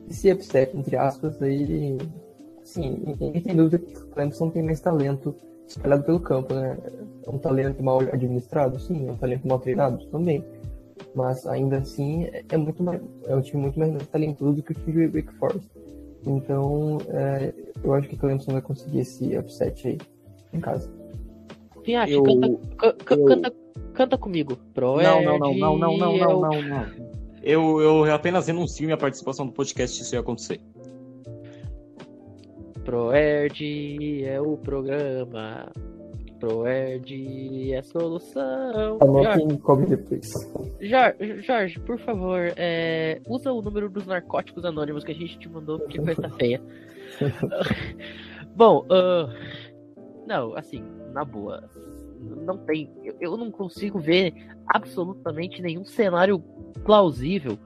[0.08, 1.96] esse upset, entre aspas, aí
[2.66, 5.36] Sim, ninguém tem dúvida que Clemson tem mais talento
[5.68, 6.76] espalhado pelo campo, né?
[7.24, 8.80] É um talento mal administrado?
[8.80, 9.06] Sim.
[9.06, 10.04] É um talento mal treinado?
[10.06, 10.44] Também.
[11.14, 14.74] Mas ainda assim é, é muito mais, é um time muito mais talentoso que o
[14.74, 15.70] time de Wake Forest.
[16.26, 19.98] Então é, eu acho que Clemson vai conseguir esse upset aí
[20.52, 20.90] em casa.
[21.86, 22.22] Fiat, eu...
[22.24, 23.24] canta, eu...
[23.24, 23.54] canta,
[23.94, 24.58] canta comigo.
[24.74, 26.86] Pro não, não, não, não, não, não, não, não, não.
[27.42, 30.60] Eu, eu apenas renuncio minha participação no podcast se isso ia acontecer.
[32.84, 35.70] ProErd é o programa.
[36.40, 38.98] ProErd é a solução.
[39.00, 40.28] Anotem cobre depois.
[40.80, 45.48] Jorge, Jorge, por favor, é, usa o número dos narcóticos anônimos que a gente te
[45.48, 46.60] mandou, porque coisa feia.
[48.56, 49.30] Bom, uh,
[50.26, 50.82] não, assim,
[51.16, 51.68] na boa.
[52.44, 52.90] Não tem.
[53.02, 54.34] Eu, eu não consigo ver
[54.68, 56.38] absolutamente nenhum cenário
[56.84, 57.58] plausível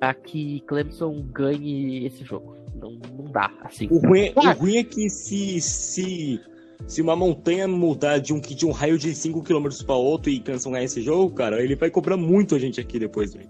[0.00, 2.56] a que Clemson ganhe esse jogo.
[2.74, 3.88] Não, não dá, assim.
[3.90, 4.58] O ruim, claro.
[4.58, 6.40] o ruim é que se, se,
[6.86, 10.40] se uma montanha mudar de um, de um raio de 5 km para outro e
[10.40, 13.48] cancelar esse jogo, cara, ele vai cobrar muito a gente aqui depois, velho.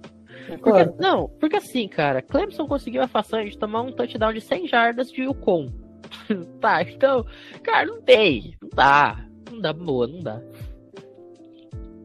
[0.58, 4.66] Porque, não, porque assim, cara, Clemson conseguiu a façanha de tomar um touchdown de 100
[4.66, 5.68] jardas de Yukon.
[6.60, 7.24] tá, então,
[7.62, 10.40] cara, não tem, não dá, não dá boa, não dá.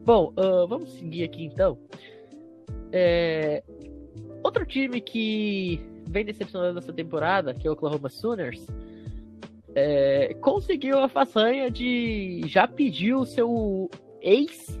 [0.04, 1.78] Bom, uh, vamos seguir aqui então.
[2.92, 3.62] É...
[4.42, 8.64] Outro time que vem decepcionando essa temporada, que é o Oklahoma Sooners,
[9.74, 13.90] é, conseguiu a façanha de já pedir o seu
[14.22, 14.80] ex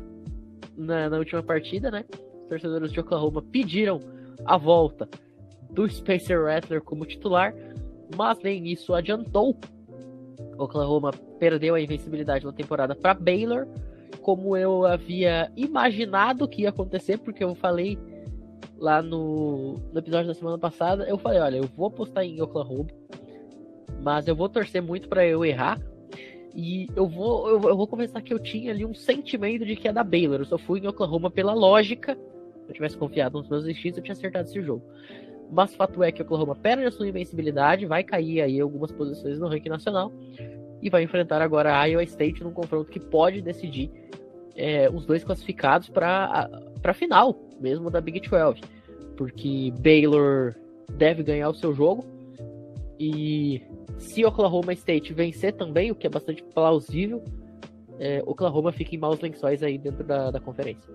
[0.76, 2.04] na, na, última partida, né?
[2.42, 4.00] Os torcedores de Oklahoma pediram
[4.44, 5.08] a volta
[5.70, 7.52] do Spencer Rattler como titular,
[8.14, 9.56] mas nem isso adiantou.
[10.58, 13.66] Oklahoma perdeu a invencibilidade na temporada para Baylor,
[14.22, 17.98] como eu havia imaginado que ia acontecer, porque eu falei
[18.78, 22.88] lá no, no episódio da semana passada, eu falei, olha, eu vou apostar em Oklahoma,
[24.02, 25.80] mas eu vou torcer muito para eu errar.
[26.54, 29.88] E eu vou, eu, eu, vou começar que eu tinha ali um sentimento de que
[29.88, 30.40] é da Baylor.
[30.40, 32.14] Eu só fui em Oklahoma pela lógica.
[32.14, 34.82] Se eu tivesse confiado nos meus instintos, eu tinha acertado esse jogo.
[35.50, 39.48] Mas fato é que Oklahoma perde a sua invencibilidade, vai cair aí algumas posições no
[39.48, 40.12] ranking nacional.
[40.82, 43.90] e vai enfrentar agora a Iowa State num confronto que pode decidir
[44.54, 46.48] é, os dois classificados para
[46.84, 48.60] a final, mesmo da Big 12.
[49.16, 50.54] Porque Baylor
[50.92, 52.04] deve ganhar o seu jogo
[52.98, 53.62] e
[53.98, 57.22] se Oklahoma State vencer também, o que é bastante plausível,
[57.98, 60.92] é, Oklahoma fica em maus lençóis aí dentro da, da conferência.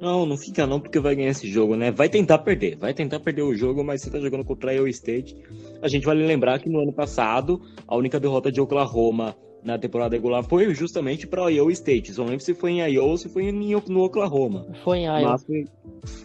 [0.00, 1.90] Não, não fica não, porque vai ganhar esse jogo, né?
[1.90, 4.88] Vai tentar perder, vai tentar perder o jogo, mas você tá jogando contra a Iowa
[4.90, 5.36] State.
[5.82, 10.14] A gente vale lembrar que no ano passado, a única derrota de Oklahoma na temporada
[10.14, 12.12] regular foi justamente para Iowa State.
[12.12, 14.66] Só não lembro se foi em Iowa ou se foi em, no Oklahoma.
[14.84, 15.38] Foi em Iowa.
[15.38, 15.64] Foi...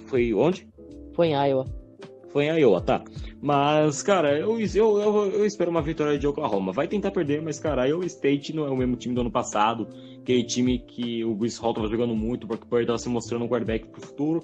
[0.06, 0.68] foi onde?
[1.14, 1.66] Foi em Iowa.
[2.34, 3.04] Foi em Iowa, tá.
[3.40, 6.72] Mas, cara, eu, eu, eu, eu, espero uma vitória de Oklahoma.
[6.72, 9.88] Vai tentar perder, mas, cara, Iowa State não é o mesmo time do ano passado.
[10.24, 13.44] Aquele time que o Bruce Hall tava jogando muito, porque o Purdy tava se mostrando
[13.44, 14.42] um quarterback pro futuro.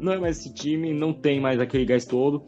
[0.00, 2.42] Não é mais esse time, não tem mais aquele gás todo.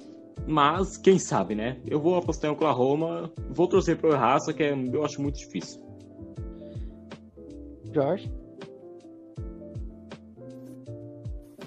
[0.49, 1.77] Mas, quem sabe, né?
[1.87, 5.81] Eu vou apostar em Oklahoma, vou torcer pro Raça, que é, eu acho muito difícil.
[7.95, 8.29] Jorge?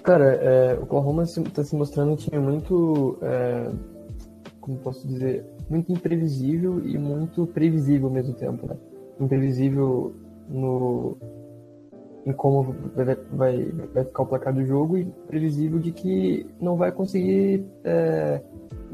[0.02, 3.70] Cara, é, o Oklahoma está se mostrando um time muito, é,
[4.60, 8.76] como posso dizer, muito imprevisível e muito previsível ao mesmo tempo, né?
[9.18, 10.14] Imprevisível
[10.48, 11.16] no
[12.26, 12.74] em como
[13.32, 18.42] vai, vai, ficar o placar do jogo e previsível de que não vai conseguir é,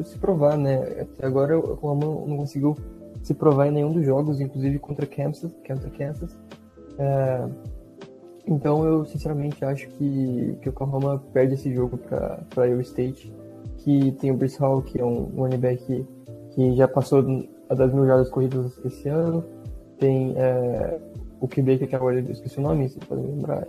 [0.03, 1.01] se provar, né?
[1.01, 2.77] Até agora o Oklahoma não conseguiu
[3.23, 6.37] se provar em nenhum dos jogos, inclusive contra Kansas, contra Kansas.
[6.99, 7.49] É,
[8.47, 13.33] então eu sinceramente acho que, que o Oklahoma perde esse jogo para Iowa State,
[13.79, 16.07] que tem o Bruce Hall, que é um running back
[16.51, 17.25] que já passou
[17.71, 19.43] a das mil jardas corridas esse ano.
[19.99, 21.01] Tem é,
[21.42, 23.66] o QB que agora eu esqueci o nome, você pode lembrar?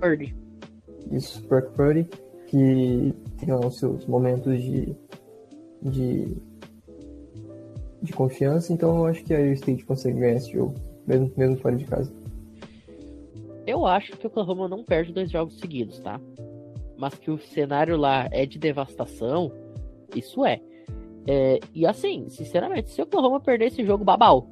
[0.00, 0.32] Purdy.
[1.10, 2.08] Isso, Brock Purdy,
[2.46, 4.94] que tem lá os seus momentos de,
[5.82, 6.36] de,
[8.00, 11.56] de confiança, então eu acho que a Iowa State consegue ganhar esse jogo, mesmo, mesmo
[11.56, 12.12] fora de casa.
[13.66, 16.20] Eu acho que o Oklahoma não perde dois jogos seguidos, tá?
[16.96, 19.50] Mas que o cenário lá é de devastação,
[20.14, 20.60] isso é.
[21.26, 24.48] é e assim, sinceramente, se o Oklahoma perder esse jogo, babau.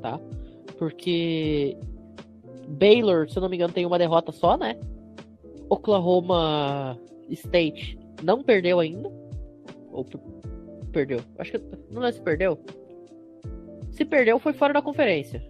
[0.00, 0.20] Tá?
[0.78, 1.76] Porque
[2.68, 4.78] Baylor, se eu não me engano, tem uma derrota só, né?
[5.68, 6.98] Oklahoma
[7.30, 9.10] State não perdeu ainda.
[9.90, 10.04] Ou
[10.92, 11.20] perdeu?
[11.38, 11.62] Acho que.
[11.90, 12.58] Não é se perdeu.
[13.90, 15.42] Se perdeu, foi fora da conferência.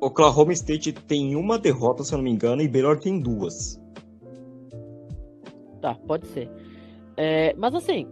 [0.00, 3.80] Oklahoma State tem uma derrota, se eu não me engano, e Baylor tem duas.
[5.80, 6.50] Tá, pode ser.
[7.16, 8.06] É, mas assim,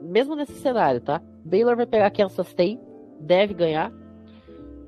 [0.00, 1.22] mesmo nesse cenário, tá?
[1.44, 2.80] Baylor vai pegar Kansas State,
[3.20, 3.92] deve ganhar.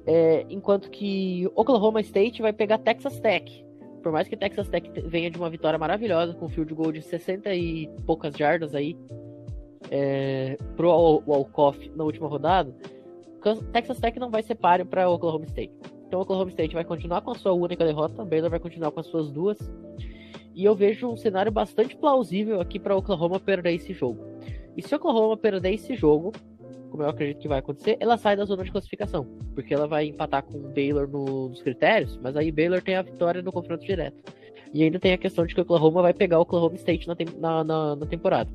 [0.07, 3.65] É, enquanto que Oklahoma State vai pegar Texas Tech.
[4.03, 7.55] Por mais que Texas Tech venha de uma vitória maravilhosa, com field goal de 60
[7.55, 8.97] e poucas jardas aí,
[9.91, 12.75] é, pro Walkoff na última rodada,
[13.73, 15.73] Texas Tech não vai ser páreo para Oklahoma State.
[16.07, 19.07] Então Oklahoma State vai continuar com a sua única derrota, Baylor vai continuar com as
[19.07, 19.59] suas duas.
[20.55, 24.23] E eu vejo um cenário bastante plausível aqui para Oklahoma perder esse jogo.
[24.77, 26.33] E se Oklahoma perder esse jogo,
[26.93, 29.25] como eu acredito que vai acontecer, ela sai da zona de classificação,
[29.55, 33.03] porque ela vai empatar com o Baylor no, nos critérios, mas aí Baylor tem a
[33.03, 34.31] vitória no confronto direto.
[34.75, 37.17] E ainda tem a questão de que o Oklahoma vai pegar o Oklahoma State na,
[37.39, 38.51] na, na, na temporada.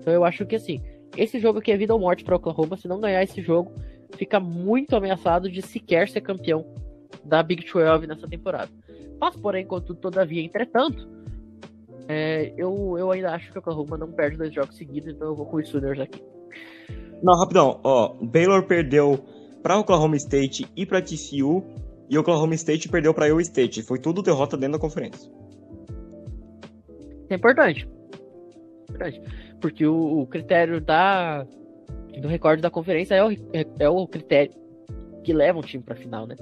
[0.00, 0.82] Então eu acho que assim,
[1.16, 2.76] esse jogo aqui é vida ou morte para Oklahoma.
[2.76, 3.72] Se não ganhar esse jogo,
[4.16, 6.66] fica muito ameaçado de sequer ser campeão
[7.24, 8.70] da Big 12 nessa temporada.
[9.20, 11.08] Mas, porém, contudo, todavia, entretanto,
[12.08, 15.36] é, eu, eu ainda acho que o Oklahoma não perde dois jogos seguidos, então eu
[15.36, 16.20] vou com os Sooners aqui.
[17.22, 19.18] Não, rapidão, ó, Baylor perdeu
[19.62, 21.64] para Oklahoma State e para TCU,
[22.08, 23.82] e Oklahoma State perdeu para Iowa State.
[23.82, 25.30] Foi tudo derrota dentro da conferência.
[27.28, 27.86] É importante.
[28.88, 29.20] importante.
[29.60, 31.44] Porque o, o critério da,
[32.20, 33.30] do recorde da conferência é o,
[33.78, 34.54] é, o critério
[35.22, 36.36] que leva um time para final, né?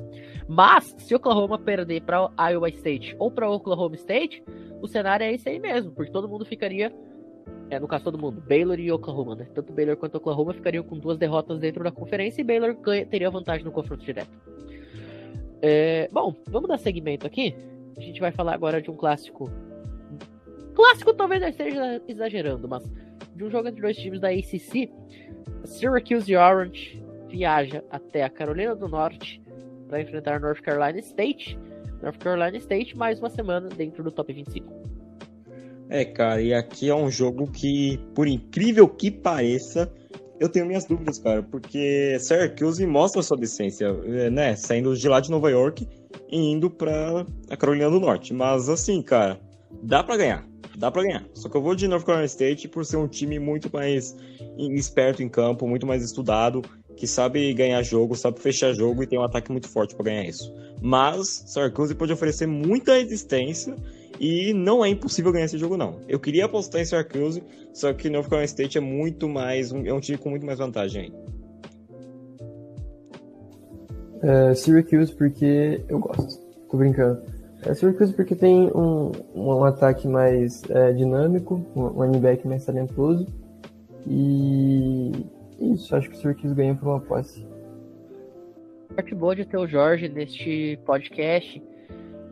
[0.46, 4.44] Mas, se Oklahoma perder para Iowa State ou para Oklahoma State,
[4.80, 6.92] o cenário é esse aí mesmo, porque todo mundo ficaria.
[7.68, 9.46] É, no caso, todo mundo, Baylor e Oklahoma, né?
[9.52, 13.30] Tanto Baylor quanto Oklahoma ficariam com duas derrotas dentro da conferência e Baylor ganha, teria
[13.30, 14.30] vantagem no confronto direto.
[15.60, 17.56] É, bom, vamos dar seguimento aqui.
[17.96, 19.50] A gente vai falar agora de um clássico.
[20.74, 22.84] Clássico talvez eu esteja exagerando, mas
[23.34, 24.90] de um jogo entre dois times da ACC.
[25.64, 29.42] Syracuse Orange viaja até a Carolina do Norte
[29.88, 31.58] para enfrentar North Carolina State.
[32.02, 34.85] North Carolina State, mais uma semana dentro do top 25.
[35.88, 39.92] É, cara, e aqui é um jogo que, por incrível que pareça,
[40.38, 44.56] eu tenho minhas dúvidas, cara, porque Syracuse mostra sua decência, é, né?
[44.56, 45.88] Saindo de lá de Nova York
[46.30, 48.34] e indo pra a Carolina do Norte.
[48.34, 49.40] Mas assim, cara,
[49.82, 50.46] dá para ganhar.
[50.76, 51.24] Dá para ganhar.
[51.32, 54.14] Só que eu vou de North Carolina State por ser um time muito mais
[54.58, 56.62] esperto em campo, muito mais estudado
[56.96, 60.24] que sabe ganhar jogo, sabe fechar jogo e tem um ataque muito forte para ganhar
[60.24, 60.52] isso.
[60.80, 63.76] Mas Syracuse pode oferecer muita resistência
[64.20, 66.00] e não é impossível ganhar esse jogo, não.
[66.08, 69.72] Eu queria apostar em Syracuse, só que North Carolina State é muito mais.
[69.72, 71.12] É um time com muito mais vantagem aí.
[74.22, 76.40] É, Syracuse porque eu gosto.
[76.70, 77.22] Tô brincando.
[77.62, 83.26] É Syracuse porque tem um, um ataque mais é, dinâmico, um running back mais talentoso.
[84.06, 85.12] E
[85.60, 87.46] isso, acho que o Syracuse ganha por uma posse.
[88.94, 91.62] Parte boa de ter o Jorge neste podcast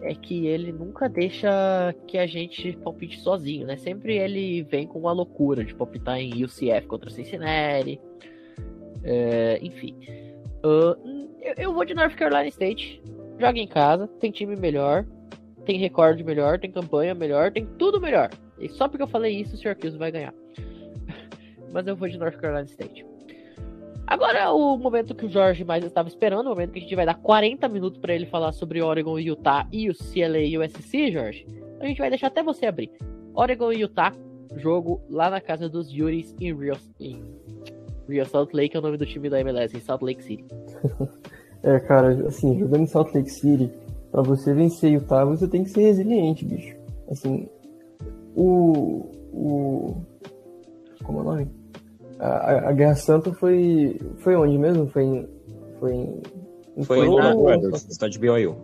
[0.04, 3.76] é que ele nunca deixa que a gente palpite sozinho, né?
[3.76, 7.98] Sempre ele vem com uma loucura de palpitar em UCF contra Cincinnati.
[9.02, 9.96] É, enfim.
[10.64, 13.02] Uh, eu, eu, vou de North Carolina State.
[13.38, 15.06] Joga em casa, tem time melhor,
[15.64, 18.30] tem recorde melhor, tem campanha melhor, tem tudo melhor.
[18.58, 20.34] E só porque eu falei isso, o Syracuse vai ganhar.
[21.72, 23.04] Mas eu vou de North Carolina State.
[24.06, 26.94] Agora é o momento que o Jorge mais estava esperando, o momento que a gente
[26.94, 30.58] vai dar 40 minutos para ele falar sobre Oregon e Utah e o CLA e
[30.58, 31.46] o USC, Jorge.
[31.80, 32.90] A gente vai deixar até você abrir.
[33.34, 34.12] Oregon e Utah,
[34.56, 37.24] jogo lá na casa dos Yuris em Real, em
[38.08, 40.44] Real Salt Lake, é o nome do time da MLS, em Salt Lake City.
[41.62, 43.70] é, cara, assim, jogando em Salt Lake City,
[44.12, 46.76] para você vencer Utah, você tem que ser resiliente, bicho.
[47.10, 47.48] Assim,
[48.36, 49.10] o.
[49.32, 49.96] o
[51.02, 51.63] como é o nome?
[52.24, 54.00] A, a, Guerra Santa foi.
[54.18, 54.86] Foi onde mesmo?
[54.86, 55.28] Foi em.
[55.78, 56.22] Foi em.
[56.74, 58.56] em foi em Brothers, estado de BYU.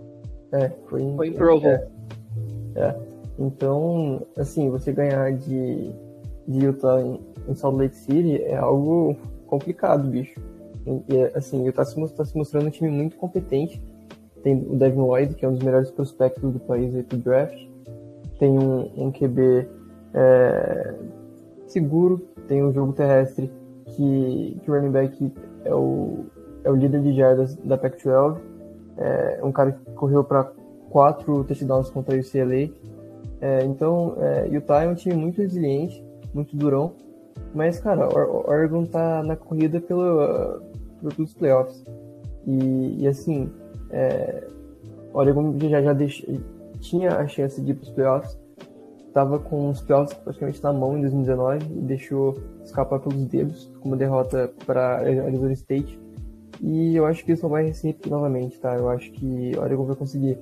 [0.52, 1.14] É, foi em.
[1.14, 1.66] Foi em Provo.
[1.66, 1.86] É,
[2.76, 2.96] é.
[3.38, 5.92] Então, assim, você ganhar de,
[6.48, 9.14] de Utah em, em Salt Lake City é algo
[9.46, 10.40] complicado, bicho.
[10.86, 13.82] E, assim, Utah se, está se mostrando um time muito competente.
[14.42, 17.58] Tem o Devin Lloyd, que é um dos melhores prospectos do país aí pro draft.
[18.38, 19.68] Tem um, um QB
[20.14, 20.94] é,
[21.72, 23.50] seguro, tem um jogo terrestre
[23.86, 25.32] que, que o running back
[25.64, 26.24] é o,
[26.64, 28.38] é o líder de jardas da Pac-12.
[28.96, 30.52] É um cara que correu para
[30.90, 32.70] quatro touchdowns contra o UCLA.
[33.40, 36.04] É, então, é, Utah é um time muito resiliente,
[36.34, 36.92] muito durão.
[37.54, 40.60] Mas, cara, o Oregon tá na corrida pelo,
[41.16, 41.82] pelos playoffs.
[42.46, 43.50] E, e assim,
[43.90, 44.46] é,
[45.12, 45.96] Oregon já, já
[46.80, 48.38] tinha a chance de ir para os playoffs,
[49.10, 53.88] estava com os playoffs praticamente na mão em 2019 e deixou escapar pelos dedos com
[53.88, 56.00] uma derrota para Arizona State.
[56.60, 58.74] E eu acho que isso vai repetir novamente, tá?
[58.76, 60.38] Eu acho que o Oregon vai conseguir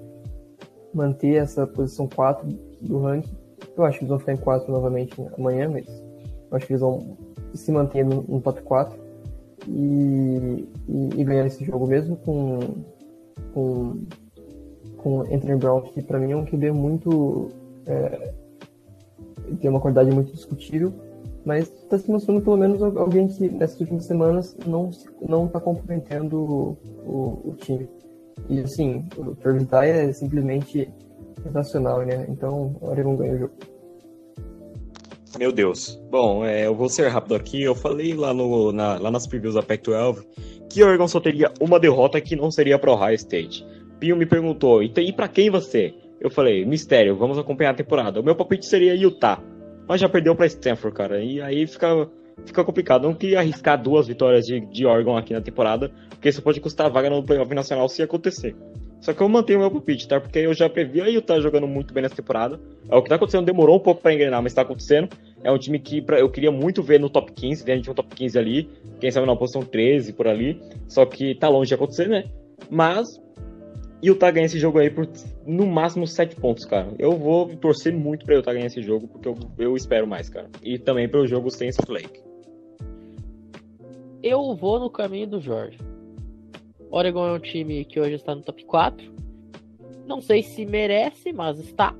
[0.92, 2.46] manter essa posição 4
[2.82, 3.34] do ranking.
[3.76, 5.86] Eu acho que eles vão ficar em 4 novamente amanhã, mas
[6.50, 7.16] eu acho que eles vão
[7.54, 8.98] se manter no, no top 4
[9.66, 12.58] e, e, e, ganhar esse jogo mesmo com,
[13.54, 14.02] com,
[14.98, 17.50] com Anthony Brown, que para mim é um QB muito
[17.86, 18.32] é,
[19.56, 20.92] tem uma qualidade muito discutível,
[21.44, 24.90] mas está se mostrando pelo menos alguém que nessas últimas semanas não
[25.26, 27.88] não está comprometendo o, o, o, time.
[28.48, 30.90] E assim, o Travis é simplesmente
[31.42, 32.26] sensacional, né?
[32.28, 33.52] Então, o Oregon ganha o jogo.
[35.38, 36.00] Meu Deus.
[36.10, 37.62] Bom, é, eu vou ser rápido aqui.
[37.62, 40.24] Eu falei lá, no, na, lá nas previews da Pac-12
[40.68, 43.66] que o Oregon só teria uma derrota que não seria para Ohio State.
[43.98, 45.94] Pinho me perguntou, e, e para quem você?
[46.20, 48.20] Eu falei, mistério, vamos acompanhar a temporada.
[48.20, 49.40] O meu palpite seria Utah.
[49.86, 51.22] Mas já perdeu para Stanford, cara.
[51.22, 52.08] E aí fica,
[52.44, 53.04] fica complicado.
[53.04, 56.90] Não queria arriscar duas vitórias de, de Oregon aqui na temporada, porque isso pode custar
[56.90, 58.54] vaga no playoff nacional se acontecer.
[59.00, 60.20] Só que eu mantenho o meu palpite, tá?
[60.20, 62.60] Porque eu já previ a Utah jogando muito bem nessa temporada.
[62.90, 65.08] É o que tá acontecendo, demorou um pouco para engrenar, mas tá acontecendo.
[65.42, 67.88] É um time que pra, eu queria muito ver no top 15, ver a gente
[67.88, 68.68] no top 15 ali.
[69.00, 70.60] Quem sabe na posição 13 por ali.
[70.88, 72.24] Só que tá longe de acontecer, né?
[72.68, 73.20] Mas
[74.00, 75.08] e o Utah ganha esse jogo aí por
[75.44, 76.94] no máximo 7 pontos, cara.
[76.98, 80.48] Eu vou torcer muito pra Utah ganhar esse jogo, porque eu, eu espero mais, cara.
[80.62, 82.22] E também pro jogo sem Lake.
[84.22, 85.78] Eu vou no caminho do Jorge.
[86.90, 89.12] Oregon é um time que hoje está no top 4.
[90.06, 91.94] Não sei se merece, mas está.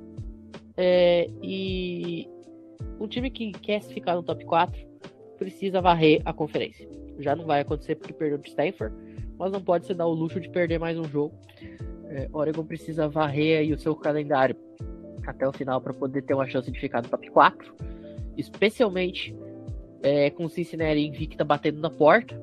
[0.76, 2.28] É, e
[3.00, 4.80] um time que quer ficar no top 4
[5.36, 6.88] precisa varrer a conferência.
[7.18, 8.94] Já não vai acontecer porque perdeu para Stanford,
[9.36, 11.34] mas não pode se dar o luxo de perder mais um jogo
[12.10, 14.56] é, Oregon precisa varrer aí o seu calendário
[15.26, 17.74] até o final para poder ter uma chance de ficar no top 4,
[18.36, 19.36] especialmente
[20.02, 22.40] é, com Cincinnati invicta batendo na porta.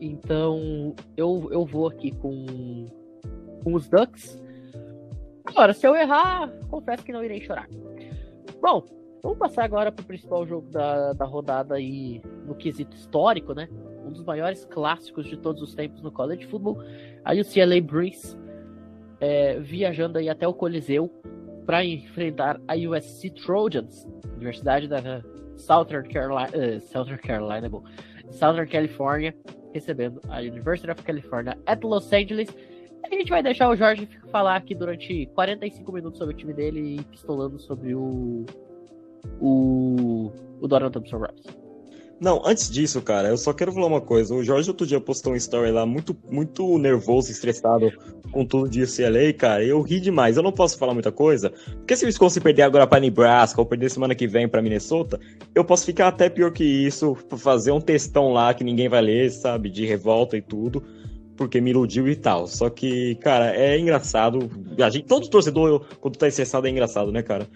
[0.00, 2.86] Então eu, eu vou aqui com,
[3.64, 4.40] com os Ducks.
[5.44, 7.68] Agora, se eu errar, confesso que não irei chorar.
[8.60, 8.84] Bom,
[9.22, 13.68] vamos passar agora para o principal jogo da, da rodada aí no quesito histórico, né?
[14.04, 16.78] Um dos maiores clássicos de todos os tempos no college football.
[17.24, 18.36] A UCLA Bruins
[19.22, 21.08] é, viajando aí até o Coliseu
[21.64, 24.04] para enfrentar a USC Trojans,
[24.34, 25.22] Universidade da
[25.56, 27.84] Southern Carolina, uh, Southern Carolina, bom,
[28.32, 29.32] Southern California,
[29.72, 32.48] recebendo a University of California at Los Angeles.
[33.04, 36.96] A gente vai deixar o Jorge falar aqui durante 45 minutos sobre o time dele
[36.96, 38.44] e pistolando sobre o.
[39.40, 40.32] O.
[40.60, 41.61] O Doran Thompson Robinson.
[42.22, 44.32] Não, antes disso, cara, eu só quero falar uma coisa.
[44.32, 47.90] O Jorge outro dia postou um story lá muito, muito nervoso, estressado
[48.30, 49.64] com tudo de UCLA, cara.
[49.64, 50.36] Eu ri demais.
[50.36, 51.50] Eu não posso falar muita coisa.
[51.78, 55.18] Porque se o Wisconsin perder agora pra Nebraska ou perder semana que vem pra Minnesota,
[55.52, 59.28] eu posso ficar até pior que isso, fazer um textão lá que ninguém vai ler,
[59.32, 59.68] sabe?
[59.68, 60.80] De revolta e tudo.
[61.36, 62.46] Porque me iludiu e tal.
[62.46, 64.48] Só que, cara, é engraçado.
[64.80, 67.48] A gente, todo torcedor, quando tá estressado, é engraçado, né, cara?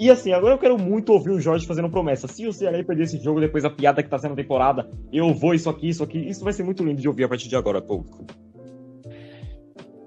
[0.00, 2.26] E assim, agora eu quero muito ouvir o Jorge fazendo promessa.
[2.26, 5.34] Se o CLA perder esse jogo depois da piada que tá sendo a temporada, eu
[5.34, 6.18] vou isso aqui, isso aqui.
[6.18, 8.24] Isso vai ser muito lindo de ouvir a partir de agora, público.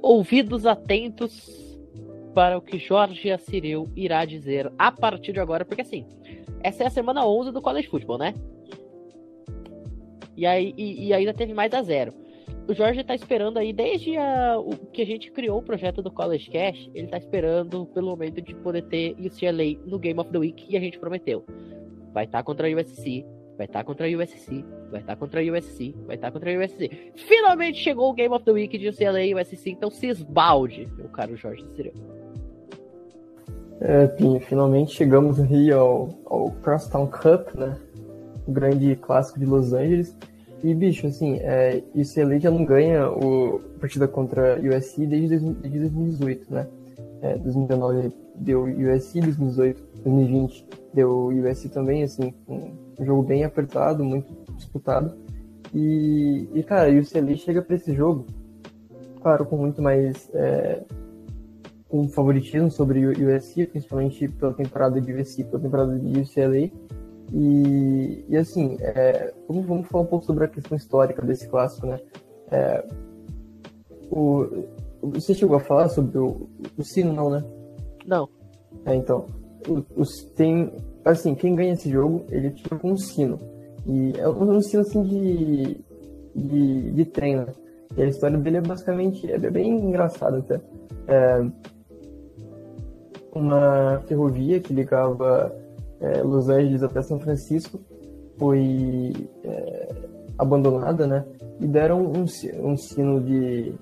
[0.01, 1.77] Ouvidos atentos
[2.33, 6.07] para o que Jorge Assireu irá dizer a partir de agora, porque assim,
[6.63, 8.33] essa é a semana 11 do College Football, né?
[10.35, 12.15] E, aí, e, e ainda teve mais a zero
[12.67, 16.09] o Jorge tá esperando aí, desde a, o que a gente criou o projeto do
[16.09, 20.37] College Cash, ele tá esperando pelo momento de poder ter UCLA no Game of the
[20.37, 21.43] Week que a gente prometeu.
[22.13, 23.25] Vai estar tá contra a USC,
[23.57, 26.31] vai estar tá contra a USC, vai estar tá contra a USC, vai estar tá
[26.31, 27.11] contra a USC.
[27.15, 31.09] Finalmente chegou o Game of the Week de UCLA e USC, então se esbalde, meu
[31.09, 31.93] caro Jorge Cireu.
[33.81, 37.77] É, Pinho, finalmente chegamos aí ao, ao Crosstown Cup, né?
[38.47, 40.15] O grande clássico de Los Angeles.
[40.63, 46.53] E, bicho, assim, é, UCLA já não ganha o partida contra USC desde, desde 2018,
[46.53, 46.67] né?
[47.21, 54.31] É, 2019 deu USC, 2018, 2020 deu USC também, assim, um jogo bem apertado, muito
[54.55, 55.13] disputado.
[55.73, 58.25] E, e cara, o UCLA chega para esse jogo,
[59.21, 60.81] claro, com muito mais é,
[61.91, 66.71] um favoritismo sobre o USC, principalmente pela temporada de USC, pela temporada de UCLA.
[67.33, 71.87] E, e assim, é, vamos, vamos falar um pouco sobre a questão histórica desse clássico,
[71.87, 71.99] né?
[72.51, 72.85] É,
[74.11, 74.65] o,
[75.01, 77.43] você chegou a falar sobre o, o sino, não, né?
[78.05, 78.29] Não.
[78.85, 79.25] É, então,
[79.95, 80.71] os, tem,
[81.03, 83.39] assim, quem ganha esse jogo, ele fica com um sino.
[83.87, 85.77] E é um, um sino, assim, de,
[86.35, 87.47] de, de treino.
[87.47, 87.53] Né?
[87.97, 90.61] E a história dele é basicamente, é bem engraçada até.
[91.07, 91.45] É,
[93.33, 95.62] uma ferrovia que ligava
[96.03, 97.79] é, Los Angeles até São Francisco
[98.37, 99.95] foi é,
[100.37, 101.25] abandonada, né?
[101.61, 102.25] E deram um,
[102.61, 103.73] um sino de,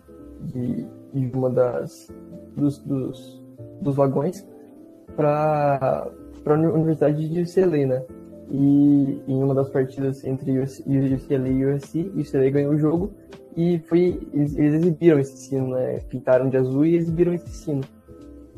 [0.42, 2.08] de, de, uma das
[2.56, 3.44] dos, dos,
[3.82, 4.46] dos vagões
[5.16, 6.08] para
[6.46, 8.04] a Universidade de UCLA, né?
[8.52, 13.12] E em uma das partidas entre UCLA e USC, UCLA ganhou o jogo
[13.58, 16.00] e foi eles, eles exibiram esse sino, né?
[16.08, 17.82] Pintaram de azul e exibiram esse sino.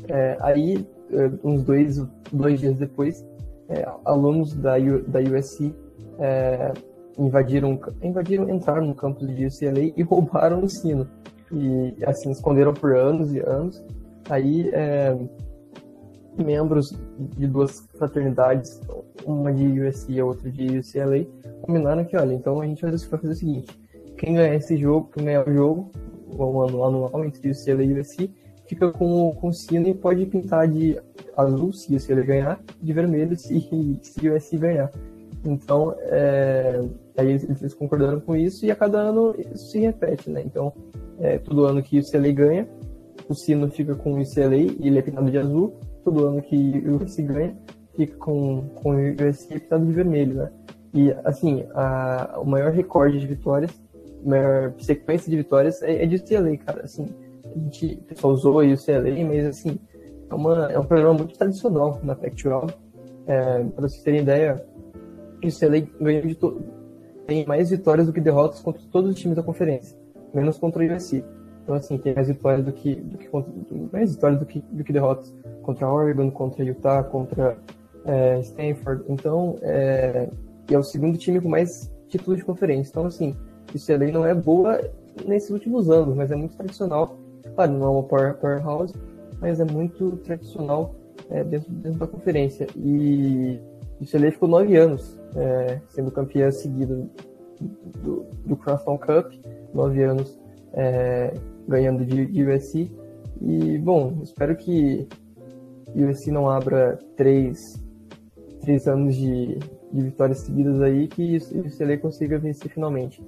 [0.08, 3.24] É, aí, é, uns dois, dois dias depois,
[3.68, 5.74] é, alunos da, da USC
[6.18, 6.72] é,
[7.18, 11.08] invadiram, invadiram, entraram no campus de UCLA e roubaram o sino.
[11.52, 13.82] E assim, esconderam por anos e anos.
[14.28, 15.16] Aí, é,
[16.42, 16.90] membros
[17.36, 18.80] de duas fraternidades,
[19.24, 21.26] uma de USC e outra de UCLA,
[21.62, 23.78] combinaram que, olha, então a gente vai fazer o seguinte:
[24.18, 25.90] quem ganhar esse jogo, quem ganhar o jogo,
[26.36, 28.30] o ano anual entre UCLA e USC,
[28.66, 30.98] fica com, com o sino e pode pintar de
[31.36, 33.60] azul se, se ele ganhar, de vermelho se,
[34.02, 34.90] se o USC ganhar.
[35.44, 36.82] Então, é,
[37.16, 40.42] aí eles, concordaram com isso e a cada ano isso se repete, né?
[40.44, 40.72] Então,
[41.20, 42.68] é, todo ano que o UCLA ganha,
[43.28, 45.74] o sino fica com o UCLA e ele é pintado de azul.
[46.02, 47.56] Todo ano que o USC ganha,
[47.94, 50.50] fica com, com o USC pintado de vermelho, né?
[50.94, 53.70] E, assim, a, o maior recorde de vitórias,
[54.24, 56.84] a maior sequência de vitórias é, é de UCLA, cara.
[56.84, 57.06] Assim,
[57.54, 59.78] a gente, pessoal usou aí o CLA, mas assim,
[60.30, 62.74] é, uma, é um programa muito tradicional na Pac-12.
[63.26, 64.64] É, para vocês terem ideia,
[65.36, 66.38] o CLA ganhou de.
[67.26, 69.96] Tem mais vitórias do que derrotas contra todos os times da conferência,
[70.34, 71.24] menos contra o USC.
[71.62, 73.28] Então, assim, tem mais vitórias do que, do que
[73.90, 77.56] mais vitórias do que, do que derrotas contra Oregon, contra Utah, contra
[78.04, 79.04] é, Stanford.
[79.08, 80.28] Então, é,
[80.70, 82.90] é o segundo time com mais títulos de conferência.
[82.90, 83.34] Então, assim,
[83.74, 84.78] o CLA não é boa
[85.26, 87.16] nesses últimos anos, mas é muito tradicional
[87.54, 88.94] Claro, não é uma power, powerhouse,
[89.40, 90.94] mas é muito tradicional
[91.30, 92.66] é, dentro, dentro da conferência.
[92.76, 93.60] E
[94.00, 97.06] o CLA ficou nove anos é, sendo campeã seguida
[98.02, 99.32] do, do Crosstown Cup,
[99.72, 100.38] nove anos
[100.72, 101.32] é,
[101.68, 102.90] ganhando de, de USC.
[103.40, 105.06] E, bom, espero que
[105.94, 107.58] USC não abra três,
[108.60, 109.58] três anos de,
[109.92, 113.22] de vitórias seguidas aí, que o CLA consiga vencer finalmente.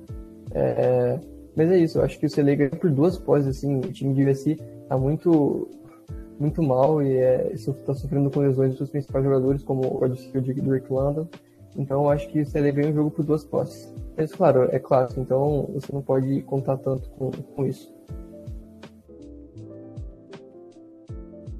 [0.52, 1.18] É,
[1.56, 4.12] mas é isso, eu acho que o CLA ganhou por duas poses, assim, o time
[4.12, 4.56] de USC
[4.88, 5.66] tá muito,
[6.38, 10.16] muito mal e é, está sofrendo com lesões dos seus principais jogadores, como o wide
[10.16, 11.26] receiver Rick London
[11.74, 13.90] Então eu acho que o CLA ganha o jogo por duas posses.
[14.14, 17.96] Mas claro, é clássico, então você não pode contar tanto com, com isso.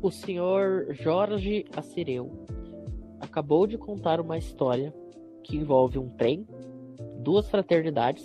[0.03, 2.30] O senhor Jorge Assireu
[3.18, 4.92] acabou de contar uma história
[5.42, 6.47] que envolve um trem,
[7.20, 8.24] duas fraternidades,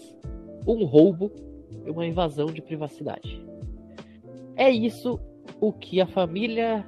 [0.67, 1.50] um roubo e
[1.85, 3.43] uma invasão de privacidade.
[4.55, 5.19] É isso
[5.59, 6.85] o que a família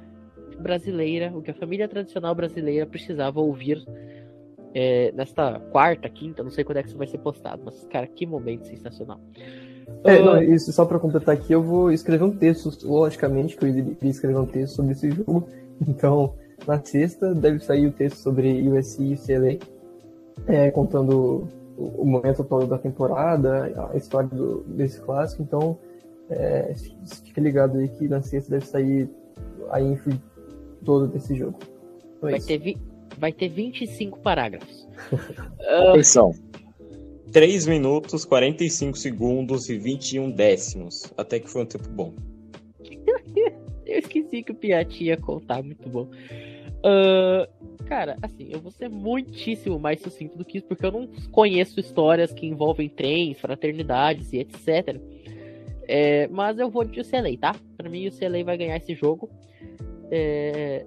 [0.58, 3.84] brasileira, o que a família tradicional brasileira precisava ouvir
[4.74, 8.06] é, nesta quarta, quinta, não sei quando é que isso vai ser postado, mas, cara,
[8.06, 9.20] que momento sensacional.
[10.02, 10.24] É, uh...
[10.24, 13.96] não, isso só para completar aqui, eu vou escrever um texto, logicamente, que eu iria
[14.02, 15.48] escrever um texto sobre esse jogo.
[15.88, 16.34] Então,
[16.68, 19.58] na sexta deve sair o texto sobre USC e UCLA,
[20.46, 25.42] é, contando o, o, momento atual da temporada, a história do, desse clássico.
[25.42, 25.78] Então,
[26.30, 26.74] é,
[27.24, 29.10] fica ligado aí que na sexta deve sair
[29.70, 30.10] a info
[30.84, 31.58] todo desse jogo.
[32.16, 32.78] Então, é vai, ter vi
[33.18, 34.88] vai ter 25 parágrafos.
[35.90, 36.32] Atenção.
[37.32, 41.12] 3 minutos, 45 segundos e 21 décimos.
[41.16, 42.14] Até que foi um tempo bom.
[43.84, 46.08] eu esqueci que o Piatti ia contar, muito bom.
[46.84, 51.06] Uh, cara, assim, eu vou ser muitíssimo mais sucinto do que isso, porque eu não
[51.30, 55.00] conheço histórias que envolvem trens, fraternidades e etc.
[55.88, 57.54] É, mas eu vou de UCLA, tá?
[57.76, 59.30] Pra mim, o UCLA vai ganhar esse jogo.
[60.10, 60.84] É,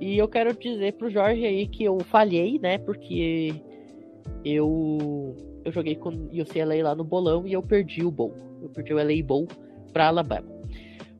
[0.00, 2.78] e eu quero dizer pro Jorge aí que eu falhei, né?
[2.78, 3.54] Porque
[4.44, 8.34] eu eu joguei com o UCLA lá no bolão e eu perdi o bowl.
[8.62, 9.46] Eu perdi o LA Bowl
[9.92, 10.48] pra Alabama.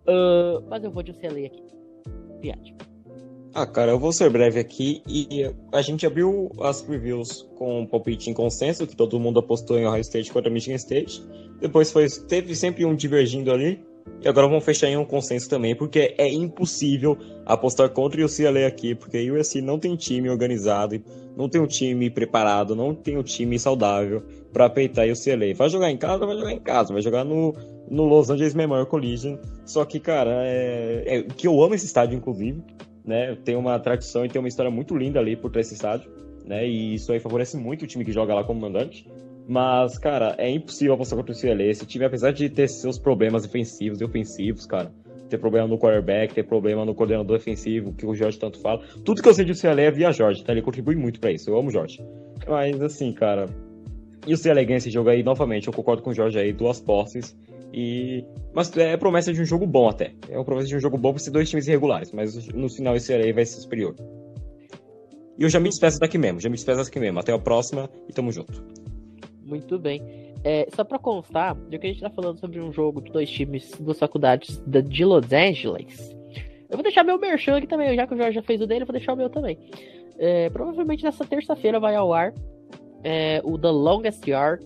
[0.02, 1.62] Uh, mas eu vou de UCLA aqui.
[2.40, 2.74] Piate.
[3.52, 7.86] Ah, cara, eu vou ser breve aqui e a gente abriu as previews com um
[7.86, 11.20] palpite em consenso, que todo mundo apostou em Ohio State contra Michigan State.
[11.60, 13.82] Depois foi, teve sempre um divergindo ali.
[14.22, 18.66] E agora vamos fechar em um consenso também, porque é impossível apostar contra o UCLA
[18.66, 21.02] aqui, porque o USC não tem time organizado,
[21.36, 24.22] não tem um time preparado, não tem um time saudável
[24.52, 25.54] para peitar o UCLA.
[25.54, 27.54] Vai jogar em casa, vai jogar em casa, vai jogar no,
[27.90, 29.36] no Los Angeles Memorial Collision.
[29.64, 32.62] Só que, cara, é, é que eu amo esse estádio, inclusive,
[33.04, 33.36] né?
[33.44, 36.10] Tem uma tradição e tem uma história muito linda ali por trás desse estádio,
[36.44, 36.66] né?
[36.66, 39.08] E isso aí favorece muito o time que joga lá como mandante.
[39.48, 41.64] Mas, cara, é impossível apostar contra o CLA.
[41.64, 44.92] Esse time, apesar de ter seus problemas defensivos e ofensivos, cara,
[45.28, 48.80] ter problema no quarterback, ter problema no coordenador defensivo, que o Jorge tanto fala.
[49.04, 50.52] Tudo que eu sei de CLA é via Jorge, tá?
[50.52, 51.50] Ele contribui muito para isso.
[51.50, 52.00] Eu amo Jorge.
[52.46, 53.46] Mas, assim, cara.
[54.26, 56.80] E o CLA ganha esse jogo aí, novamente, eu concordo com o Jorge aí, duas
[56.80, 57.36] posses.
[57.72, 58.24] E...
[58.52, 60.12] Mas é promessa de um jogo bom até.
[60.28, 62.96] É uma promessa de um jogo bom pra ser dois times irregulares, mas no final
[62.96, 63.94] esse CLA vai ser superior.
[65.38, 67.18] E eu já me despeço daqui mesmo, já me despeço daqui mesmo.
[67.18, 68.62] Até a próxima e tamo junto.
[69.42, 70.02] Muito bem.
[70.44, 73.30] É, só pra constar, já que a gente tá falando sobre um jogo de dois
[73.30, 76.16] times, duas faculdades de Los Angeles,
[76.68, 78.82] eu vou deixar meu merchan aqui também, já que o Jorge já fez o dele,
[78.82, 79.58] eu vou deixar o meu também.
[80.18, 82.32] É, provavelmente nessa terça-feira vai ao ar
[83.02, 84.64] é, o The Longest Yard,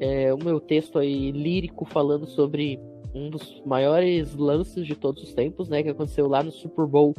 [0.00, 2.78] é, o meu texto aí lírico falando sobre
[3.14, 7.14] um dos maiores lances de todos os tempos, né, que aconteceu lá no Super Bowl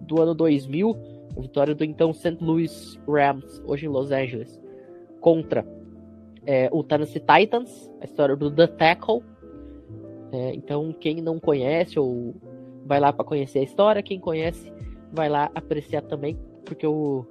[0.00, 0.96] do ano 2000,
[1.36, 2.38] a vitória do então St.
[2.40, 4.60] Louis Rams, hoje em Los Angeles,
[5.20, 5.66] contra
[6.46, 9.22] é, o Tennessee Titans, a história do The Tackle.
[10.32, 12.34] É, então, quem não conhece ou
[12.84, 14.72] vai lá para conhecer a história, quem conhece
[15.12, 17.26] vai lá apreciar também, porque eu,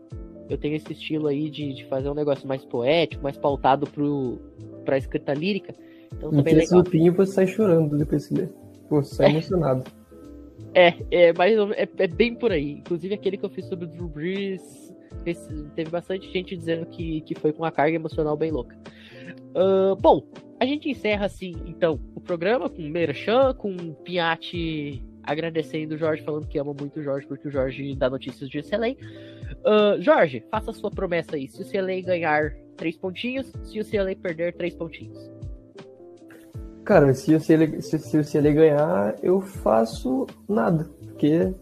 [0.49, 4.39] eu tenho esse estilo aí de, de fazer um negócio mais poético, mais pautado pro,
[4.83, 5.73] pra escrita lírica.
[6.15, 6.81] Então, também legal.
[6.81, 8.49] Esse Pinho você sai chorando depois de ler.
[8.89, 9.29] Pô, você sai é.
[9.31, 9.83] emocionado.
[10.75, 12.73] É, é, mas é, é, bem por aí.
[12.73, 14.93] Inclusive aquele que eu fiz sobre o Drew Brees,
[15.75, 18.75] teve bastante gente dizendo que, que foi com uma carga emocional bem louca.
[19.55, 20.25] Uh, bom,
[20.59, 25.97] a gente encerra assim, então, o programa com o Merchan, com o Piatti agradecendo o
[25.97, 28.95] Jorge, falando que ama muito o Jorge, porque o Jorge dá notícias de CLA.
[29.65, 31.47] Uh, Jorge, faça a sua promessa aí.
[31.47, 35.31] Se o CLA ganhar três pontinhos, se o CLA perder três pontinhos.
[36.83, 41.53] Cara, se o CLA, se, se o CLA ganhar, eu faço nada, porque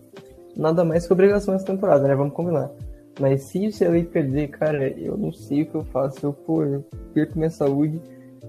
[0.57, 2.15] nada mais que obrigação essa temporada, né?
[2.15, 2.71] Vamos combinar.
[3.19, 6.25] Mas se o CLA perder, cara, eu não sei o que eu faço.
[6.25, 6.83] Eu, pô, eu
[7.13, 8.01] perco minha saúde.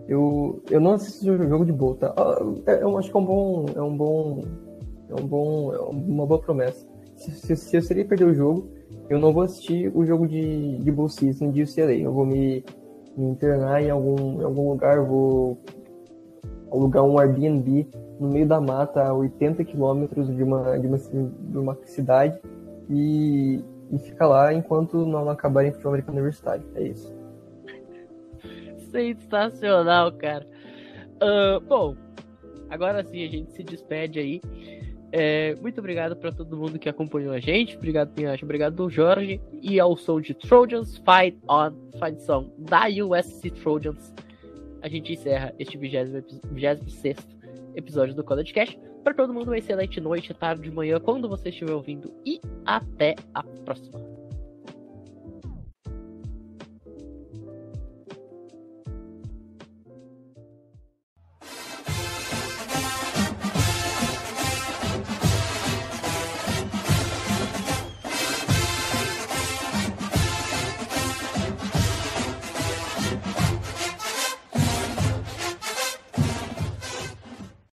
[0.08, 2.14] Eu, eu não assisto o jogo de boa, tá?
[2.16, 3.66] Ah, é, eu acho que é um bom.
[3.74, 4.44] É um bom.
[5.10, 5.74] É um bom.
[5.74, 6.86] É uma boa promessa.
[7.16, 8.70] Se, se, se o CLA perder o jogo,
[9.12, 11.92] eu não vou assistir o jogo de, de Bowl Season de UCLA.
[11.92, 12.64] Eu vou me,
[13.14, 15.62] me internar em algum, em algum lugar, vou
[16.72, 17.86] alugar um Airbnb
[18.18, 22.40] no meio da mata, a 80 quilômetros de uma, de, uma, de uma cidade,
[22.88, 26.64] e, e fica lá enquanto não acabar em futebol americano universitário.
[26.74, 27.14] É isso.
[28.90, 30.46] Sensacional, cara.
[31.16, 31.94] Uh, bom,
[32.70, 34.40] agora sim a gente se despede aí.
[35.12, 37.76] É, muito obrigado para todo mundo que acompanhou a gente.
[37.76, 38.46] Obrigado, Pinhacho.
[38.46, 39.40] Obrigado, Jorge.
[39.60, 44.14] E ao som de Trojans Fight On, Fight Song da USC Trojans.
[44.80, 47.16] A gente encerra este 26
[47.76, 48.76] episódio do College Cash.
[49.04, 52.12] Para todo mundo, uma excelente noite, tarde, manhã, quando você estiver ouvindo.
[52.24, 54.11] E até a próxima.